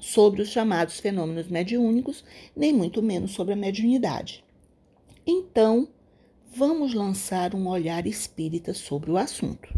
sobre 0.00 0.40
os 0.40 0.48
chamados 0.48 1.00
fenômenos 1.00 1.48
mediúnicos, 1.48 2.24
nem 2.56 2.72
muito 2.72 3.02
menos 3.02 3.32
sobre 3.32 3.52
a 3.52 3.56
mediunidade. 3.56 4.42
Então, 5.26 5.86
vamos 6.50 6.94
lançar 6.94 7.54
um 7.54 7.68
olhar 7.68 8.06
espírita 8.06 8.72
sobre 8.72 9.10
o 9.10 9.18
assunto. 9.18 9.68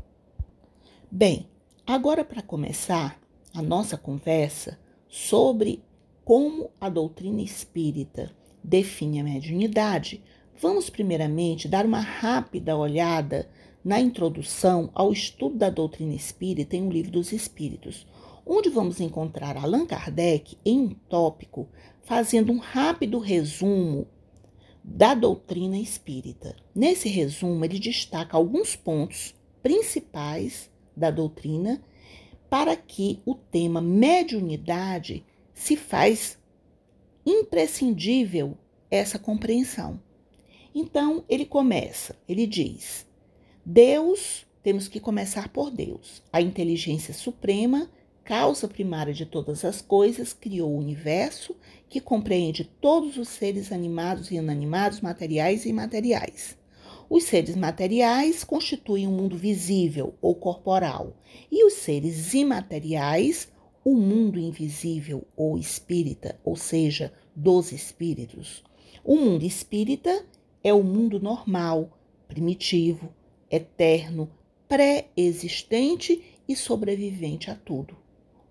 Bem, 1.11 1.49
Agora, 1.85 2.25
para 2.25 2.43
começar 2.43 3.21
a 3.53 3.61
nossa 3.61 3.97
conversa 3.97 4.79
sobre 5.09 5.83
como 6.25 6.71
a 6.81 6.89
doutrina 6.89 7.43
espírita 7.43 8.31
define 8.63 9.19
a 9.19 9.25
mediunidade, 9.25 10.23
vamos 10.61 10.89
primeiramente 10.89 11.67
dar 11.67 11.85
uma 11.85 11.99
rápida 11.99 12.77
olhada 12.77 13.49
na 13.87 14.01
introdução 14.01 14.91
ao 14.93 15.13
estudo 15.13 15.59
da 15.59 15.71
doutrina 15.71 16.13
espírita 16.13 16.75
em 16.75 16.89
O 16.89 16.91
Livro 16.91 17.13
dos 17.13 17.31
Espíritos, 17.31 18.05
onde 18.45 18.69
vamos 18.69 19.01
encontrar 19.01 19.57
Allan 19.57 19.87
Kardec 19.87 20.59
em 20.65 20.81
um 20.81 20.89
tópico 20.89 21.69
fazendo 22.03 22.51
um 22.51 22.59
rápido 22.59 23.21
resumo 23.21 24.09
da 24.83 25.15
doutrina 25.15 25.79
espírita. 25.79 26.57
Nesse 26.75 27.09
resumo, 27.09 27.65
ele 27.65 27.79
destaca 27.79 28.37
alguns 28.37 28.75
pontos 28.75 29.37
principais 29.63 30.69
da 30.97 31.13
doutrina, 31.13 31.81
para 32.51 32.75
que 32.75 33.21
o 33.25 33.37
tema 33.37 33.81
mediunidade 33.81 35.25
se 35.55 35.77
faz 35.77 36.37
imprescindível 37.25 38.59
essa 38.91 39.17
compreensão. 39.17 40.01
Então, 40.75 41.25
ele 41.29 41.47
começa, 41.47 42.17
ele 42.29 42.49
diz: 42.49 43.06
Deus, 43.69 44.47
temos 44.63 44.87
que 44.87 45.01
começar 45.01 45.49
por 45.49 45.73
Deus. 45.73 46.23
A 46.33 46.41
inteligência 46.41 47.13
suprema, 47.13 47.91
causa 48.23 48.69
primária 48.69 49.13
de 49.13 49.27
todas 49.27 49.65
as 49.65 49.83
coisas, 49.83 50.33
criou 50.33 50.71
o 50.71 50.79
universo 50.79 51.57
que 51.89 52.01
compreende 52.01 52.63
todos 52.81 53.17
os 53.17 53.29
seres 53.29 53.73
animados 53.73 54.31
e 54.31 54.37
inanimados, 54.37 55.01
materiais 55.01 55.67
e 55.67 55.71
imateriais. 55.71 56.57
Os 57.11 57.25
seres 57.25 57.57
materiais 57.57 58.45
constituem 58.45 59.09
o 59.09 59.11
um 59.11 59.17
mundo 59.17 59.37
visível 59.37 60.15
ou 60.23 60.37
corporal, 60.37 61.17
e 61.51 61.67
os 61.67 61.73
seres 61.73 62.35
imateriais, 62.35 63.49
o 63.85 63.91
um 63.91 64.01
mundo 64.01 64.39
invisível 64.39 65.27
ou 65.37 65.59
espírita, 65.59 66.39
ou 66.45 66.55
seja, 66.55 67.13
dos 67.35 67.73
espíritos. 67.73 68.63
O 69.03 69.17
mundo 69.17 69.45
espírita 69.45 70.25
é 70.63 70.73
o 70.73 70.85
mundo 70.85 71.19
normal, 71.19 71.99
primitivo, 72.29 73.13
eterno, 73.51 74.31
pré-existente 74.69 76.23
e 76.49 76.57
sobrevivente 76.57 77.51
a 77.51 77.55
tudo. 77.55 77.97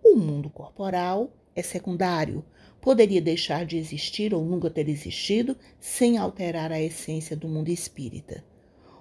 O 0.03 0.15
mundo 0.15 0.49
corporal 0.49 1.31
é 1.55 1.61
secundário, 1.61 2.43
poderia 2.79 3.21
deixar 3.21 3.65
de 3.65 3.77
existir 3.77 4.33
ou 4.33 4.43
nunca 4.43 4.69
ter 4.69 4.87
existido 4.87 5.57
sem 5.79 6.17
alterar 6.17 6.71
a 6.71 6.81
essência 6.81 7.35
do 7.35 7.47
mundo 7.47 7.69
espírita. 7.69 8.43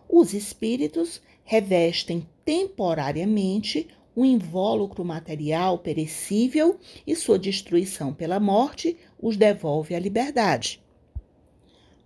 Os 0.09 0.33
espíritos 0.33 1.21
revestem 1.45 2.27
temporariamente 2.45 3.89
um 4.17 4.25
invólucro 4.25 5.05
material 5.05 5.79
perecível 5.79 6.79
e 7.07 7.17
sua 7.17 7.39
destruição 7.39 8.15
pela 8.15 8.39
morte 8.39 8.97
os 9.21 9.37
devolve 9.37 9.95
à 9.95 9.99
liberdade. 9.99 10.81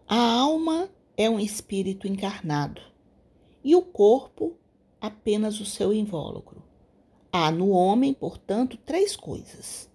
A 0.06 0.16
alma 0.16 0.90
é 1.16 1.28
um 1.28 1.38
espírito 1.38 2.08
encarnado 2.08 2.80
e 3.62 3.74
o 3.74 3.82
corpo 3.82 4.56
apenas 5.00 5.60
o 5.60 5.64
seu 5.64 5.92
invólucro. 5.92 6.62
Há 7.32 7.50
no 7.50 7.70
homem, 7.70 8.14
portanto, 8.14 8.76
três 8.76 9.14
coisas: 9.14 9.90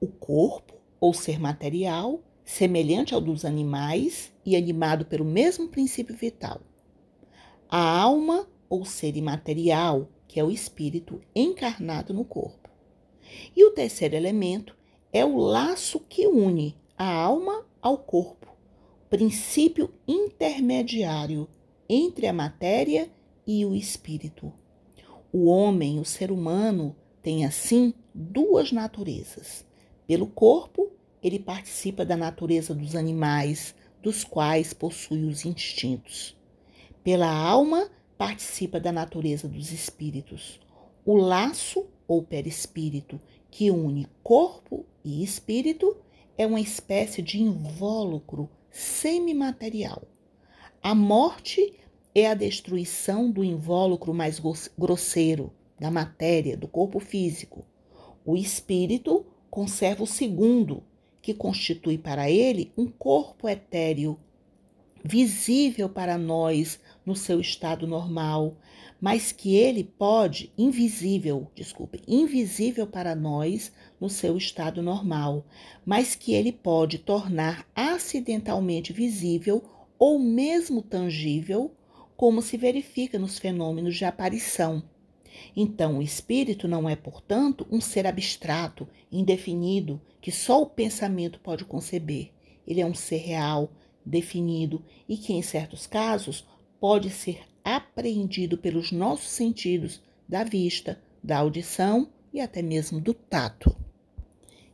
o 0.00 0.06
corpo, 0.06 0.74
ou 1.00 1.12
ser 1.12 1.38
material, 1.38 2.20
semelhante 2.44 3.14
ao 3.14 3.20
dos 3.20 3.44
animais 3.44 4.32
e 4.44 4.56
animado 4.56 5.04
pelo 5.04 5.24
mesmo 5.24 5.68
princípio 5.68 6.16
vital. 6.16 6.60
A 7.68 8.00
alma, 8.00 8.48
ou 8.68 8.84
ser 8.84 9.16
imaterial, 9.16 10.08
que 10.26 10.40
é 10.40 10.44
o 10.44 10.50
espírito 10.50 11.20
encarnado 11.34 12.14
no 12.14 12.24
corpo. 12.24 12.70
E 13.54 13.64
o 13.64 13.72
terceiro 13.72 14.14
elemento 14.14 14.76
é 15.12 15.24
o 15.24 15.36
laço 15.36 16.00
que 16.00 16.26
une 16.26 16.76
a 16.96 17.12
alma 17.12 17.66
ao 17.80 17.98
corpo, 17.98 18.48
princípio 19.08 19.92
intermediário 20.06 21.48
entre 21.88 22.26
a 22.26 22.32
matéria 22.32 23.10
e 23.46 23.64
o 23.64 23.74
espírito. 23.74 24.52
O 25.32 25.46
homem, 25.46 25.98
o 25.98 26.04
ser 26.04 26.30
humano, 26.30 26.94
tem 27.22 27.44
assim 27.44 27.94
duas 28.14 28.72
naturezas. 28.72 29.64
Pelo 30.06 30.26
corpo, 30.26 30.90
ele 31.22 31.38
participa 31.38 32.04
da 32.04 32.16
natureza 32.16 32.74
dos 32.74 32.94
animais, 32.94 33.74
dos 34.02 34.24
quais 34.24 34.72
possui 34.72 35.24
os 35.24 35.44
instintos. 35.44 36.36
Pela 37.02 37.30
alma, 37.30 37.90
participa 38.16 38.78
da 38.80 38.92
natureza 38.92 39.48
dos 39.48 39.72
espíritos. 39.72 40.60
O 41.04 41.16
laço 41.16 41.86
ou 42.06 42.22
perispírito 42.22 43.20
que 43.50 43.70
une 43.70 44.06
corpo 44.22 44.84
e 45.04 45.22
espírito 45.22 45.96
é 46.36 46.46
uma 46.46 46.60
espécie 46.60 47.22
de 47.22 47.40
invólucro 47.40 48.48
semimaterial. 48.70 50.02
A 50.80 50.94
morte 50.94 51.74
é 52.14 52.28
a 52.28 52.34
destruição 52.34 53.30
do 53.30 53.42
invólucro 53.42 54.14
mais 54.14 54.40
grosseiro, 54.78 55.52
da 55.78 55.90
matéria, 55.90 56.56
do 56.56 56.68
corpo 56.68 57.00
físico. 57.00 57.66
O 58.24 58.36
espírito 58.36 59.26
conserva 59.50 60.04
o 60.04 60.06
segundo, 60.06 60.84
que 61.20 61.34
constitui 61.34 61.98
para 61.98 62.30
ele 62.30 62.72
um 62.76 62.86
corpo 62.86 63.48
etéreo, 63.48 64.18
visível 65.04 65.88
para 65.88 66.16
nós 66.16 66.80
no 67.04 67.16
seu 67.16 67.40
estado 67.40 67.86
normal, 67.86 68.56
mas 69.00 69.32
que 69.32 69.56
ele 69.56 69.82
pode, 69.82 70.52
invisível, 70.56 71.50
desculpe, 71.56 72.02
invisível 72.06 72.86
para 72.86 73.16
nós 73.16 73.72
no 74.00 74.08
seu 74.08 74.36
estado 74.36 74.80
normal, 74.80 75.44
mas 75.84 76.14
que 76.14 76.34
ele 76.34 76.52
pode 76.52 76.98
tornar 76.98 77.66
acidentalmente 77.74 78.92
visível 78.92 79.62
ou 79.98 80.18
mesmo 80.18 80.82
tangível, 80.82 81.74
como 82.16 82.42
se 82.42 82.56
verifica 82.56 83.18
nos 83.18 83.38
fenômenos 83.38 83.96
de 83.96 84.04
aparição. 84.04 84.82
Então, 85.56 85.98
o 85.98 86.02
espírito 86.02 86.66
não 86.66 86.88
é, 86.88 86.96
portanto, 86.96 87.66
um 87.70 87.80
ser 87.80 88.06
abstrato, 88.06 88.88
indefinido, 89.10 90.00
que 90.20 90.32
só 90.32 90.62
o 90.62 90.66
pensamento 90.66 91.38
pode 91.40 91.64
conceber. 91.64 92.30
Ele 92.66 92.80
é 92.80 92.86
um 92.86 92.94
ser 92.94 93.18
real, 93.18 93.70
definido 94.04 94.84
e 95.08 95.16
que, 95.16 95.32
em 95.32 95.42
certos 95.42 95.86
casos, 95.86 96.46
pode 96.80 97.10
ser 97.10 97.40
apreendido 97.64 98.56
pelos 98.56 98.90
nossos 98.92 99.28
sentidos 99.28 100.02
da 100.28 100.44
vista, 100.44 101.00
da 101.22 101.38
audição 101.38 102.08
e 102.32 102.40
até 102.40 102.62
mesmo 102.62 103.00
do 103.00 103.12
tato, 103.12 103.74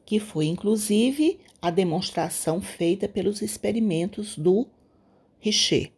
que 0.05 0.19
foi 0.19 0.47
inclusive 0.47 1.41
a 1.61 1.71
demonstração 1.71 2.61
feita 2.61 3.09
pelos 3.09 3.43
experimentos 3.43 4.37
do 4.37 4.67
Richer. 5.45 5.93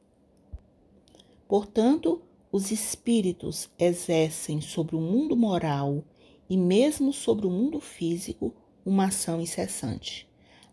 Portanto, 1.47 2.21
os 2.51 2.73
espíritos 2.73 3.71
exercem 3.79 4.61
sobre 4.61 4.97
o 4.97 5.01
mundo 5.01 5.37
moral 5.37 6.03
e 6.51 6.57
mesmo 6.57 7.13
sobre 7.13 7.47
o 7.47 7.51
mundo 7.51 7.79
físico 7.79 8.53
uma 8.85 9.05
ação 9.05 9.41
incessante. 9.41 10.29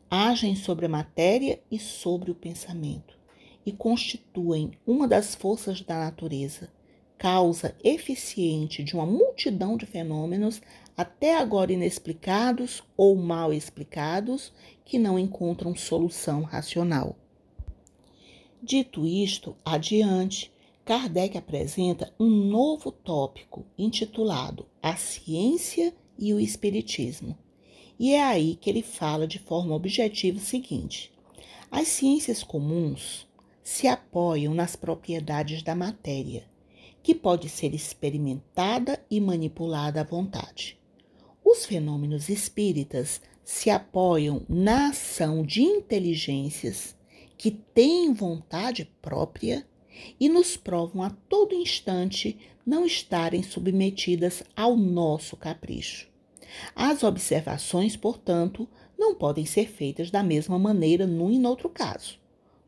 Agem 0.10 0.56
sobre 0.56 0.88
a 0.88 0.90
matéria 0.90 1.62
e 1.70 1.78
sobre 1.78 2.32
o 2.32 2.36
pensamento 2.36 3.16
e 3.64 3.72
constituem 3.72 4.72
uma 4.88 5.08
das 5.08 5.36
forças 5.36 5.80
da 5.82 6.00
natureza, 6.00 6.68
causa 7.16 7.76
eficiente 7.84 8.84
de 8.84 8.96
uma 8.96 9.06
multidão 9.06 9.78
de 9.78 9.86
fenômenos 9.86 10.64
até 10.98 11.38
agora 11.38 11.72
inexplicados 11.72 12.82
ou 12.98 13.16
mal 13.16 13.54
explicados 13.54 14.52
que 14.84 14.98
não 14.98 15.20
encontram 15.20 15.76
solução 15.76 16.42
racional. 16.42 17.16
Dito 18.66 19.06
isto, 19.06 19.58
adiante, 19.66 20.50
Kardec 20.86 21.38
apresenta 21.38 22.14
um 22.18 22.30
novo 22.30 22.94
tópico 22.94 23.66
intitulado 23.78 24.66
A 24.82 24.96
Ciência 24.96 25.94
e 26.18 26.34
o 26.34 26.40
Espiritismo. 26.40 27.38
E 28.00 28.14
é 28.14 28.24
aí 28.24 28.56
que 28.56 28.70
ele 28.70 28.82
fala 28.82 29.28
de 29.28 29.38
forma 29.38 29.76
objetiva 29.76 30.38
o 30.38 30.42
seguinte: 30.42 31.12
as 31.70 31.90
ciências 31.90 32.42
comuns 32.42 33.28
se 33.62 33.86
apoiam 33.86 34.54
nas 34.54 34.78
propriedades 34.78 35.62
da 35.62 35.76
matéria, 35.76 36.46
que 37.04 37.14
pode 37.14 37.50
ser 37.50 37.76
experimentada 37.76 38.98
e 39.12 39.20
manipulada 39.20 40.00
à 40.00 40.04
vontade. 40.06 40.80
Os 41.44 41.66
fenômenos 41.66 42.30
espíritas 42.30 43.20
se 43.44 43.70
apoiam 43.70 44.42
na 44.48 44.88
ação 44.88 45.44
de 45.44 45.62
inteligências 45.62 46.96
que 47.44 47.52
têm 47.52 48.14
vontade 48.14 48.90
própria 49.02 49.68
e 50.18 50.30
nos 50.30 50.56
provam 50.56 51.04
a 51.04 51.10
todo 51.10 51.54
instante 51.54 52.40
não 52.66 52.86
estarem 52.86 53.44
submetidas 53.44 54.44
ao 54.56 54.78
nosso 54.78 55.36
capricho. 55.36 56.08
As 56.74 57.04
observações, 57.04 57.98
portanto, 57.98 58.66
não 58.98 59.14
podem 59.14 59.46
ser 59.46 59.68
feitas 59.68 60.10
da 60.10 60.24
mesma 60.24 60.58
maneira 60.58 61.06
num 61.06 61.30
e 61.30 61.38
no 61.38 61.50
outro 61.50 61.68
caso. 61.68 62.18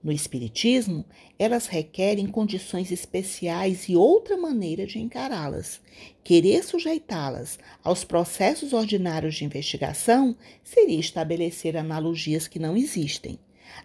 No 0.03 0.11
Espiritismo, 0.11 1.05
elas 1.39 1.67
requerem 1.67 2.27
condições 2.27 2.91
especiais 2.91 3.87
e 3.87 3.95
outra 3.95 4.35
maneira 4.35 4.85
de 4.85 4.99
encará-las. 4.99 5.79
Querer 6.21 6.65
sujeitá-las 6.65 7.57
aos 7.81 8.03
processos 8.03 8.73
ordinários 8.73 9.35
de 9.35 9.45
investigação 9.45 10.35
seria 10.65 10.99
estabelecer 10.99 11.77
analogias 11.77 12.45
que 12.45 12.59
não 12.59 12.75
existem. 12.75 13.39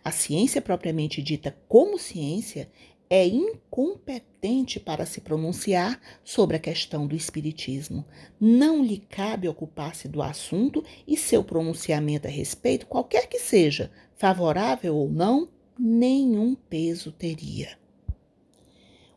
A 0.04 0.10
ciência 0.10 0.60
propriamente 0.62 1.22
dita 1.22 1.56
como 1.68 1.98
ciência 1.98 2.70
é 3.08 3.26
incompetente 3.26 4.78
para 4.78 5.04
se 5.04 5.20
pronunciar 5.20 6.00
sobre 6.22 6.56
a 6.56 6.60
questão 6.60 7.08
do 7.08 7.16
Espiritismo. 7.16 8.04
Não 8.40 8.84
lhe 8.84 8.98
cabe 8.98 9.48
ocupar-se 9.48 10.06
do 10.06 10.22
assunto 10.22 10.84
e 11.08 11.16
seu 11.16 11.42
pronunciamento 11.42 12.28
a 12.28 12.30
respeito, 12.30 12.86
qualquer 12.86 13.28
que 13.28 13.40
seja, 13.40 13.90
favorável 14.16 14.94
ou 14.94 15.10
não, 15.10 15.48
nenhum 15.76 16.54
peso 16.54 17.10
teria. 17.10 17.76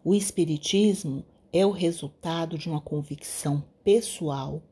O 0.04 0.16
Espiritismo 0.16 1.24
é 1.54 1.64
o 1.64 1.72
resultado 1.72 2.58
de 2.58 2.68
uma 2.68 2.82
convicção 2.82 3.64
pessoal 3.84 4.64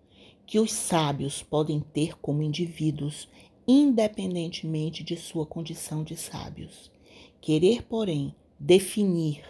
que 0.48 0.60
os 0.60 0.74
sábios 0.74 1.44
podem 1.44 1.80
ter 1.80 2.18
como 2.20 2.42
indivíduos, 2.42 3.30
independentemente 3.72 5.04
de 5.04 5.16
sua 5.16 5.46
condição 5.46 6.04
de 6.04 6.18
sábios. 6.18 6.92
Querer, 7.40 7.84
porém, 7.84 8.36
definir 8.60 9.42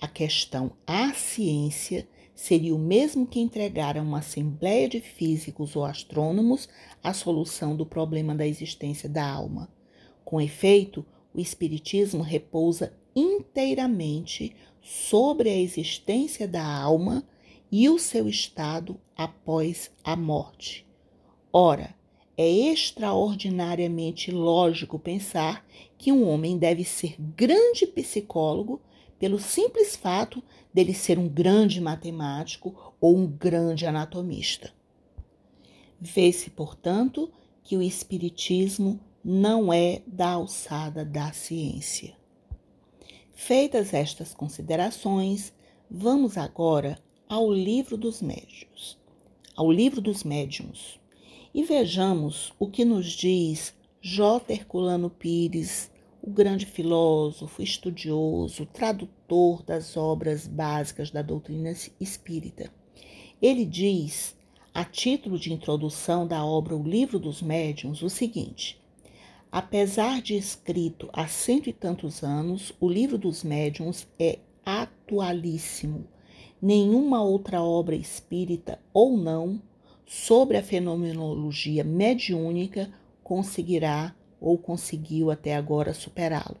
a 0.00 0.08
questão 0.08 0.72
à 0.86 1.12
ciência 1.12 2.08
seria 2.34 2.74
o 2.74 2.78
mesmo 2.78 3.26
que 3.26 3.38
entregar 3.38 3.96
a 3.96 4.02
uma 4.02 4.18
assembleia 4.18 4.88
de 4.88 5.00
físicos 5.00 5.76
ou 5.76 5.84
astrônomos 5.84 6.68
a 7.02 7.12
solução 7.12 7.76
do 7.76 7.84
problema 7.84 8.34
da 8.34 8.46
existência 8.46 9.08
da 9.08 9.28
alma. 9.28 9.68
Com 10.24 10.40
efeito, 10.40 11.04
o 11.34 11.40
Espiritismo 11.40 12.22
repousa 12.22 12.96
inteiramente 13.14 14.56
sobre 14.82 15.50
a 15.50 15.56
existência 15.56 16.48
da 16.48 16.64
alma 16.64 17.26
e 17.70 17.88
o 17.88 17.98
seu 17.98 18.28
estado 18.28 18.98
após 19.16 19.90
a 20.04 20.14
morte. 20.16 20.86
Ora, 21.52 21.95
é 22.36 22.48
extraordinariamente 22.48 24.30
lógico 24.30 24.98
pensar 24.98 25.66
que 25.96 26.12
um 26.12 26.28
homem 26.28 26.58
deve 26.58 26.84
ser 26.84 27.16
grande 27.18 27.86
psicólogo 27.86 28.80
pelo 29.18 29.38
simples 29.38 29.96
fato 29.96 30.42
dele 30.72 30.92
ser 30.92 31.18
um 31.18 31.28
grande 31.28 31.80
matemático 31.80 32.94
ou 33.00 33.16
um 33.16 33.26
grande 33.26 33.86
anatomista. 33.86 34.72
Vê-se, 35.98 36.50
portanto, 36.50 37.30
que 37.64 37.76
o 37.76 37.82
Espiritismo 37.82 39.00
não 39.24 39.72
é 39.72 40.02
da 40.06 40.32
alçada 40.32 41.04
da 41.04 41.32
ciência. 41.32 42.14
Feitas 43.34 43.94
estas 43.94 44.34
considerações, 44.34 45.52
vamos 45.90 46.36
agora 46.36 46.98
ao 47.28 47.52
livro 47.52 47.96
dos 47.96 48.22
médios, 48.22 48.98
ao 49.56 49.72
livro 49.72 50.00
dos 50.00 50.22
médiuns, 50.22 51.00
e 51.56 51.62
vejamos 51.62 52.52
o 52.58 52.66
que 52.66 52.84
nos 52.84 53.06
diz 53.06 53.74
J. 53.98 54.52
Herculano 54.52 55.08
Pires, 55.08 55.90
o 56.20 56.28
grande 56.30 56.66
filósofo, 56.66 57.62
estudioso, 57.62 58.66
tradutor 58.66 59.62
das 59.62 59.96
obras 59.96 60.46
básicas 60.46 61.10
da 61.10 61.22
doutrina 61.22 61.72
espírita. 61.98 62.70
Ele 63.40 63.64
diz, 63.64 64.36
a 64.74 64.84
título 64.84 65.38
de 65.38 65.50
introdução 65.50 66.26
da 66.26 66.44
obra 66.44 66.76
O 66.76 66.82
Livro 66.82 67.18
dos 67.18 67.40
Médiuns, 67.40 68.02
o 68.02 68.10
seguinte: 68.10 68.78
Apesar 69.50 70.20
de 70.20 70.36
escrito 70.36 71.08
há 71.10 71.26
cento 71.26 71.70
e 71.70 71.72
tantos 71.72 72.22
anos, 72.22 72.74
o 72.78 72.86
Livro 72.86 73.16
dos 73.16 73.42
Médiuns 73.42 74.06
é 74.18 74.40
atualíssimo. 74.62 76.06
Nenhuma 76.60 77.22
outra 77.22 77.62
obra 77.62 77.96
espírita 77.96 78.78
ou 78.92 79.16
não 79.16 79.58
sobre 80.06 80.56
a 80.56 80.62
fenomenologia 80.62 81.82
mediúnica 81.82 82.88
conseguirá 83.24 84.14
ou 84.40 84.56
conseguiu 84.56 85.30
até 85.30 85.56
agora 85.56 85.92
superá-lo. 85.92 86.56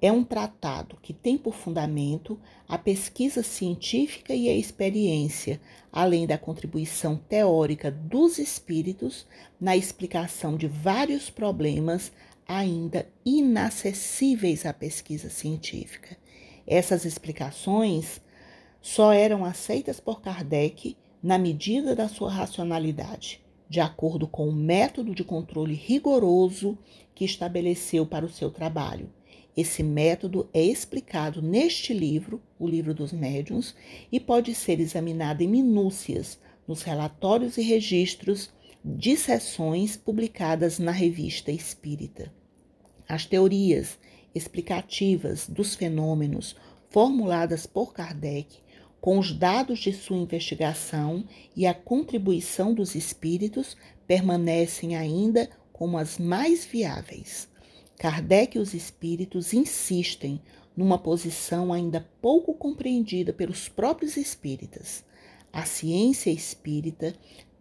É 0.00 0.10
um 0.10 0.24
tratado 0.24 0.96
que 1.00 1.12
tem 1.12 1.38
por 1.38 1.54
fundamento 1.54 2.40
a 2.66 2.76
pesquisa 2.76 3.42
científica 3.42 4.34
e 4.34 4.48
a 4.48 4.54
experiência, 4.54 5.60
além 5.92 6.26
da 6.26 6.38
contribuição 6.38 7.16
teórica 7.16 7.90
dos 7.90 8.38
espíritos 8.38 9.26
na 9.60 9.76
explicação 9.76 10.56
de 10.56 10.66
vários 10.66 11.30
problemas 11.30 12.10
ainda 12.48 13.06
inacessíveis 13.24 14.66
à 14.66 14.72
pesquisa 14.72 15.30
científica. 15.30 16.16
Essas 16.66 17.04
explicações 17.04 18.20
só 18.80 19.12
eram 19.12 19.44
aceitas 19.44 20.00
por 20.00 20.20
Kardec 20.20 20.96
na 21.22 21.38
medida 21.38 21.94
da 21.94 22.08
sua 22.08 22.30
racionalidade, 22.30 23.40
de 23.68 23.80
acordo 23.80 24.26
com 24.26 24.48
o 24.48 24.52
método 24.52 25.14
de 25.14 25.22
controle 25.22 25.74
rigoroso 25.74 26.76
que 27.14 27.24
estabeleceu 27.24 28.04
para 28.04 28.26
o 28.26 28.30
seu 28.30 28.50
trabalho. 28.50 29.08
Esse 29.56 29.82
método 29.82 30.48
é 30.52 30.62
explicado 30.62 31.40
neste 31.40 31.92
livro, 31.92 32.42
o 32.58 32.66
Livro 32.66 32.94
dos 32.94 33.12
Médiuns, 33.12 33.74
e 34.10 34.18
pode 34.18 34.54
ser 34.54 34.80
examinado 34.80 35.42
em 35.42 35.48
minúcias 35.48 36.38
nos 36.66 36.82
relatórios 36.82 37.58
e 37.58 37.62
registros 37.62 38.50
de 38.84 39.16
sessões 39.16 39.96
publicadas 39.96 40.78
na 40.78 40.90
Revista 40.90 41.52
Espírita. 41.52 42.32
As 43.08 43.26
teorias 43.26 43.98
explicativas 44.34 45.46
dos 45.46 45.74
fenômenos 45.74 46.56
formuladas 46.90 47.66
por 47.66 47.92
Kardec 47.92 48.58
com 49.02 49.18
os 49.18 49.32
dados 49.32 49.80
de 49.80 49.92
sua 49.92 50.16
investigação 50.16 51.24
e 51.56 51.66
a 51.66 51.74
contribuição 51.74 52.72
dos 52.72 52.94
espíritos 52.94 53.76
permanecem 54.06 54.96
ainda 54.96 55.50
como 55.72 55.98
as 55.98 56.18
mais 56.18 56.64
viáveis. 56.64 57.48
Kardec 57.98 58.56
e 58.56 58.60
os 58.60 58.74
espíritos 58.74 59.52
insistem 59.52 60.40
numa 60.76 60.96
posição 60.96 61.72
ainda 61.72 62.08
pouco 62.22 62.54
compreendida 62.54 63.32
pelos 63.32 63.68
próprios 63.68 64.16
espíritas. 64.16 65.04
A 65.52 65.64
ciência 65.64 66.30
espírita 66.30 67.12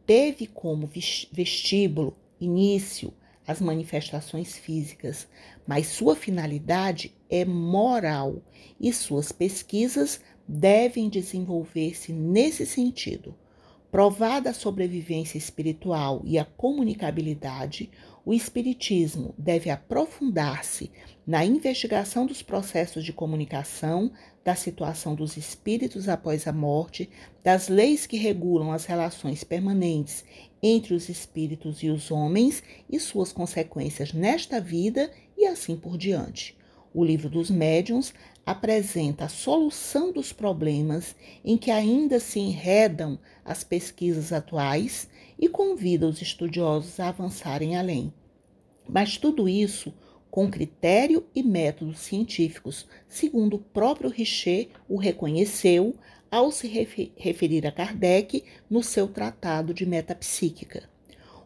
teve 0.06 0.46
como 0.46 0.88
vestíbulo, 1.32 2.16
início, 2.39 3.12
as 3.48 3.60
manifestações 3.60 4.58
físicas, 4.58 5.28
mas 5.66 5.88
sua 5.88 6.16
finalidade 6.16 7.16
é 7.28 7.44
moral 7.44 8.44
e 8.80 8.94
suas 8.94 9.32
pesquisas 9.32 10.22
devem 10.52 11.08
desenvolver-se 11.08 12.12
nesse 12.12 12.66
sentido. 12.66 13.34
Provada 13.89 14.49
a 14.49 14.54
sobrevivência 14.54 15.38
espiritual 15.38 16.22
e 16.26 16.38
a 16.38 16.45
comunicabilidade, 16.45 17.89
o 18.26 18.34
Espiritismo 18.34 19.34
deve 19.38 19.70
aprofundar-se 19.70 20.91
na 21.26 21.45
investigação 21.45 22.26
dos 22.26 22.41
processos 22.41 23.04
de 23.04 23.14
comunicação, 23.14 24.12
da 24.43 24.56
situação 24.56 25.16
dos 25.16 25.38
espíritos 25.38 26.10
após 26.10 26.45
a 26.47 26.54
morte, 26.54 27.10
das 27.43 27.68
leis 27.68 28.06
que 28.06 28.18
regulam 28.18 28.72
as 28.72 28.86
relações 28.86 29.43
permanentes 29.43 30.24
entre 30.62 30.93
os 30.93 31.10
espíritos 31.10 31.82
e 31.82 31.89
os 31.89 32.12
homens 32.12 32.62
e 32.89 32.99
suas 32.99 33.32
consequências 33.32 34.14
nesta 34.14 34.60
vida 34.60 35.12
e 35.38 35.45
assim 35.45 35.76
por 35.76 35.97
diante. 35.97 36.58
O 36.93 37.06
livro 37.06 37.30
dos 37.30 37.49
médiuns 37.49 38.14
apresenta 38.46 39.26
a 39.26 39.30
solução 39.30 40.12
dos 40.12 40.34
problemas 40.34 41.16
em 41.44 41.58
que 41.58 41.72
ainda 41.72 42.20
se 42.20 42.39
enredam 42.39 43.20
as 43.46 43.64
pesquisas 43.64 44.34
atuais 44.34 45.08
e 45.39 45.48
convida 45.48 46.08
os 46.08 46.22
estudiosos 46.22 47.00
a 47.00 47.10
avançarem 47.10 47.78
além. 47.78 48.14
Mas 48.88 49.18
tudo 49.18 49.48
isso 49.48 49.94
com 50.30 50.50
critério 50.50 51.28
e 51.36 51.44
métodos 51.44 52.00
científicos, 52.00 52.88
segundo 53.08 53.56
o 53.56 53.60
próprio 53.60 54.10
Richer 54.10 54.70
o 54.88 54.98
reconheceu 54.98 55.94
ao 56.32 56.50
se 56.52 56.68
referir 57.18 57.68
a 57.68 57.72
Kardec 57.72 58.46
no 58.70 58.82
seu 58.82 59.10
Tratado 59.10 59.74
de 59.74 59.86
Metapsíquica. 59.86 60.89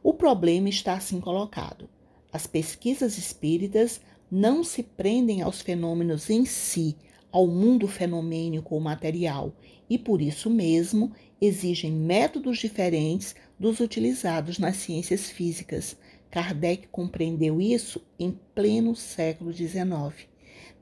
O 0.03 0.13
problema 0.13 0.69
está 0.69 0.93
assim 0.93 1.19
colocado. 1.19 1.89
As 2.31 2.45
pesquisas 2.45 3.17
espíritas 3.17 3.99
não 4.31 4.63
se 4.63 4.83
prendem 4.83 5.41
aos 5.41 5.61
fenômenos 5.61 6.29
em 6.29 6.45
si, 6.45 6.95
ao 7.31 7.47
mundo 7.47 7.87
fenomênico 7.87 8.75
ou 8.75 8.81
material, 8.81 9.53
e 9.89 9.97
por 9.97 10.21
isso 10.21 10.49
mesmo 10.49 11.11
exigem 11.39 11.91
métodos 11.91 12.57
diferentes 12.57 13.35
dos 13.59 13.79
utilizados 13.79 14.57
nas 14.57 14.77
ciências 14.77 15.29
físicas. 15.29 15.97
Kardec 16.31 16.87
compreendeu 16.87 17.61
isso 17.61 18.01
em 18.19 18.37
pleno 18.53 18.95
século 18.95 19.53
XIX. 19.53 20.27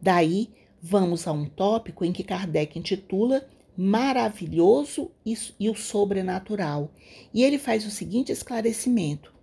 Daí, 0.02 0.50
vamos 0.82 1.28
a 1.28 1.32
um 1.32 1.46
tópico 1.46 2.04
em 2.04 2.12
que 2.12 2.24
Kardec 2.24 2.78
intitula 2.78 3.48
Maravilhoso 3.76 5.10
e 5.26 5.70
o 5.70 5.76
Sobrenatural. 5.76 6.92
E 7.34 7.44
ele 7.44 7.58
faz 7.58 7.86
o 7.86 7.92
seguinte 7.92 8.32
esclarecimento: 8.32 9.34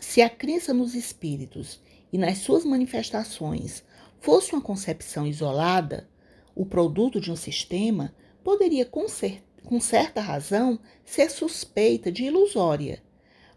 se 0.00 0.20
a 0.20 0.28
crença 0.28 0.74
nos 0.74 0.94
espíritos 0.94 1.80
e 2.12 2.18
nas 2.18 2.38
suas 2.38 2.64
manifestações 2.64 3.82
fosse 4.20 4.52
uma 4.52 4.60
concepção 4.60 5.26
isolada, 5.26 6.08
o 6.54 6.66
produto 6.66 7.20
de 7.20 7.32
um 7.32 7.36
sistema 7.36 8.14
poderia, 8.44 8.84
com, 8.84 9.08
cer 9.08 9.42
com 9.64 9.80
certa 9.80 10.20
razão, 10.20 10.78
ser 11.04 11.30
suspeita 11.30 12.12
de 12.12 12.24
ilusória. 12.24 13.02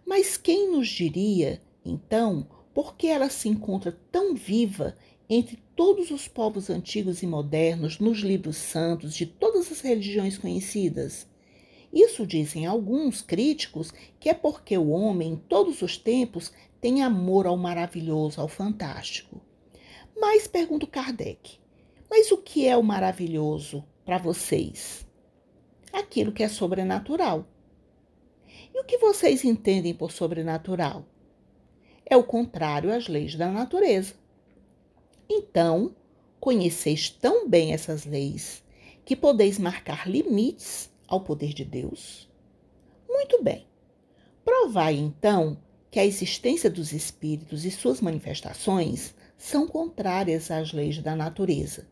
Mas 0.06 0.38
quem 0.38 0.72
nos 0.72 0.88
diria, 0.88 1.62
então, 1.84 2.47
por 2.74 2.95
que 2.95 3.08
ela 3.08 3.30
se 3.30 3.49
encontra 3.49 3.97
tão 4.12 4.36
viva 4.36 4.95
entre 5.30 5.58
todos 5.76 6.12
os 6.12 6.28
povos 6.28 6.70
antigos 6.70 7.24
e 7.24 7.28
modernos 7.28 7.99
nos 7.99 8.20
livros 8.20 8.58
santos 8.58 9.14
de 9.14 9.26
todas 9.26 9.72
as 9.72 9.82
religiões 9.82 10.38
conhecidas? 10.38 11.28
Isso 11.91 12.28
dizem 12.28 12.66
alguns 12.66 13.22
críticos 13.22 13.93
que 14.20 14.30
é 14.30 14.34
porque 14.34 14.78
o 14.78 14.89
homem, 14.89 15.34
em 15.34 15.36
todos 15.38 15.82
os 15.82 15.97
tempos, 15.97 16.51
tem 16.86 17.01
amor 17.01 17.47
ao 17.47 17.57
maravilhoso, 17.57 18.39
ao 18.39 18.47
fantástico. 18.47 19.41
Mas 20.15 20.45
pergunto 20.45 20.86
Kardec: 20.86 21.57
mas 22.07 22.31
o 22.31 22.38
que 22.38 22.67
é 22.67 22.77
o 22.77 22.83
maravilhoso 22.83 23.83
para 24.05 24.19
vocês? 24.19 25.03
Aquilo 25.91 26.31
que 26.31 26.43
é 26.43 26.47
sobrenatural. 26.47 27.47
E 28.71 28.79
o 28.79 28.83
que 28.83 28.99
vocês 28.99 29.43
entendem 29.43 29.95
por 29.95 30.11
sobrenatural? 30.11 31.07
É 32.05 32.15
o 32.15 32.23
contrário 32.23 32.93
às 32.93 33.07
leis 33.07 33.33
da 33.33 33.49
natureza. 33.51 34.13
Então, 35.27 35.95
conheceis 36.39 37.09
tão 37.09 37.49
bem 37.49 37.73
essas 37.73 38.05
leis 38.05 38.63
que 39.03 39.15
podeis 39.15 39.57
marcar 39.57 40.07
limites 40.07 40.93
ao 41.07 41.21
poder 41.21 41.51
de 41.51 41.65
Deus? 41.65 42.29
Muito 43.09 43.41
bem. 43.41 43.65
Provai 44.43 44.93
então 44.97 45.64
que 45.96 46.00
a 46.02 46.06
existência 46.06 46.70
dos 46.70 46.91
espíritos 46.91 47.64
e 47.64 47.72
suas 47.72 48.02
manifestações 48.02 49.16
são 49.38 49.66
contrárias 49.66 50.52
às 50.52 50.74
leis 50.74 51.02
da 51.02 51.16
natureza, 51.16 51.88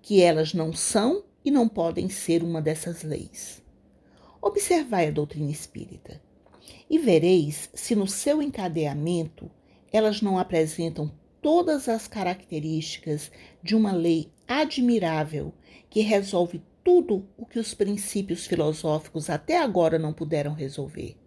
que 0.00 0.22
elas 0.22 0.54
não 0.54 0.72
são 0.72 1.22
e 1.44 1.50
não 1.50 1.68
podem 1.68 2.08
ser 2.08 2.42
uma 2.42 2.62
dessas 2.62 3.02
leis. 3.02 3.62
Observai 4.40 5.08
a 5.08 5.10
doutrina 5.10 5.50
espírita 5.50 6.18
e 6.88 6.98
vereis 6.98 7.68
se 7.74 7.94
no 7.94 8.06
seu 8.06 8.40
encadeamento 8.40 9.50
elas 9.92 10.22
não 10.22 10.38
apresentam 10.38 11.12
todas 11.42 11.90
as 11.90 12.08
características 12.08 13.30
de 13.62 13.76
uma 13.76 13.92
lei 13.92 14.32
admirável 14.48 15.52
que 15.90 16.00
resolve 16.00 16.62
tudo 16.82 17.28
o 17.36 17.44
que 17.44 17.58
os 17.58 17.74
princípios 17.74 18.46
filosóficos 18.46 19.28
até 19.28 19.58
agora 19.58 19.98
não 19.98 20.14
puderam 20.14 20.54
resolver. 20.54 21.18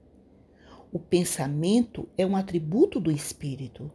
O 0.92 1.00
pensamento 1.00 2.08
é 2.18 2.26
um 2.26 2.36
atributo 2.36 3.00
do 3.00 3.12
espírito. 3.12 3.92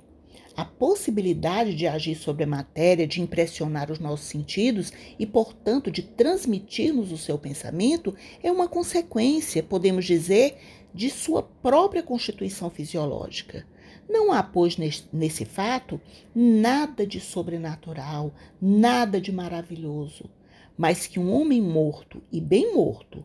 A 0.56 0.64
possibilidade 0.64 1.74
de 1.74 1.86
agir 1.86 2.14
sobre 2.14 2.44
a 2.44 2.46
matéria, 2.46 3.06
de 3.06 3.20
impressionar 3.20 3.90
os 3.90 3.98
nossos 3.98 4.26
sentidos 4.26 4.92
e, 5.18 5.26
portanto, 5.26 5.90
de 5.90 6.02
transmitir-nos 6.02 7.10
o 7.10 7.18
seu 7.18 7.36
pensamento 7.36 8.14
é 8.42 8.50
uma 8.50 8.68
consequência, 8.68 9.62
podemos 9.62 10.04
dizer, 10.04 10.56
de 10.94 11.10
sua 11.10 11.42
própria 11.42 12.02
constituição 12.02 12.70
fisiológica. 12.70 13.66
Não 14.08 14.32
há, 14.32 14.42
pois, 14.42 14.76
nesse 14.76 15.44
fato 15.44 16.00
nada 16.34 17.06
de 17.06 17.18
sobrenatural, 17.18 18.32
nada 18.60 19.20
de 19.20 19.32
maravilhoso 19.32 20.30
mas 20.76 21.06
que 21.06 21.18
um 21.18 21.32
homem 21.32 21.62
morto 21.62 22.22
e 22.32 22.40
bem 22.40 22.74
morto 22.74 23.24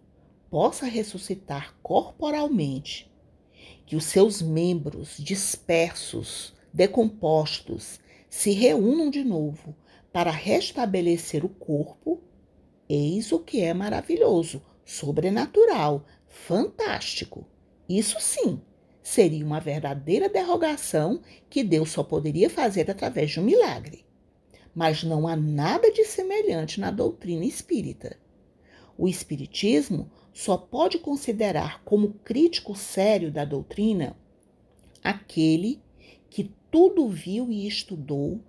possa 0.50 0.86
ressuscitar 0.86 1.76
corporalmente, 1.82 3.09
que 3.90 3.96
os 3.96 4.04
seus 4.04 4.40
membros 4.40 5.18
dispersos, 5.18 6.54
decompostos, 6.72 8.00
se 8.30 8.52
reúnam 8.52 9.10
de 9.10 9.24
novo 9.24 9.76
para 10.14 10.30
restabelecer 10.30 11.44
o 11.44 11.50
corpo, 11.50 12.22
eis 12.88 13.32
o 13.32 13.40
que 13.40 13.62
é 13.62 13.74
maravilhoso, 13.74 14.62
sobrenatural, 14.86 16.06
fantástico. 16.28 17.48
Isso 17.90 18.18
sim 18.20 18.62
seria 19.02 19.44
uma 19.44 19.60
verdadeira 19.60 20.30
derrogação 20.30 21.20
que 21.50 21.64
Deus 21.64 21.90
só 21.90 22.04
poderia 22.04 22.48
fazer 22.48 22.92
através 22.92 23.32
de 23.32 23.40
um 23.40 23.44
milagre 23.44 24.06
mas 24.76 25.04
não 25.04 25.28
há 25.28 25.36
nada 25.36 25.92
de 25.92 26.06
semelhante 26.06 26.80
na 26.80 26.92
doutrina 26.92 27.44
espírita. 27.44 28.16
O 28.96 29.08
Espiritismo 29.08 30.12
só 30.34 30.58
pode 30.58 31.00
considerar 31.00 31.84
como 31.84 32.14
crítico 32.24 32.76
sério 32.76 33.32
da 33.32 33.46
doutrina 33.46 34.16
aquele 35.04 35.82
que 36.30 36.52
tudo 36.70 37.08
viu 37.10 37.52
e 37.52 37.68
estudou, 37.68 38.40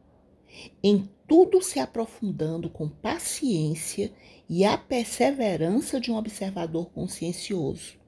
em 0.83 1.09
tudo 1.27 1.63
se 1.63 1.79
aprofundando 1.79 2.69
com 2.69 2.89
paciência 2.89 4.13
e 4.49 4.65
a 4.65 4.77
perseverança 4.77 6.01
de 6.01 6.11
um 6.11 6.17
observador 6.17 6.91
consciencioso, 6.91 7.99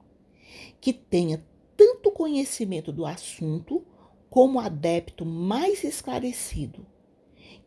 que 0.79 0.91
tenha 0.91 1.43
tanto 1.75 2.11
conhecimento 2.11 2.91
do 2.91 3.05
assunto 3.05 3.83
como 4.29 4.59
adepto 4.59 5.25
mais 5.25 5.83
esclarecido, 5.83 6.85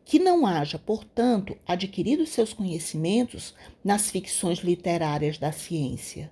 que 0.07 0.19
não 0.19 0.45
haja, 0.45 0.79
portanto, 0.79 1.57
adquirido 1.67 2.25
seus 2.25 2.53
conhecimentos 2.53 3.53
nas 3.83 4.09
ficções 4.09 4.59
literárias 4.59 5.37
da 5.37 5.51
ciência, 5.51 6.31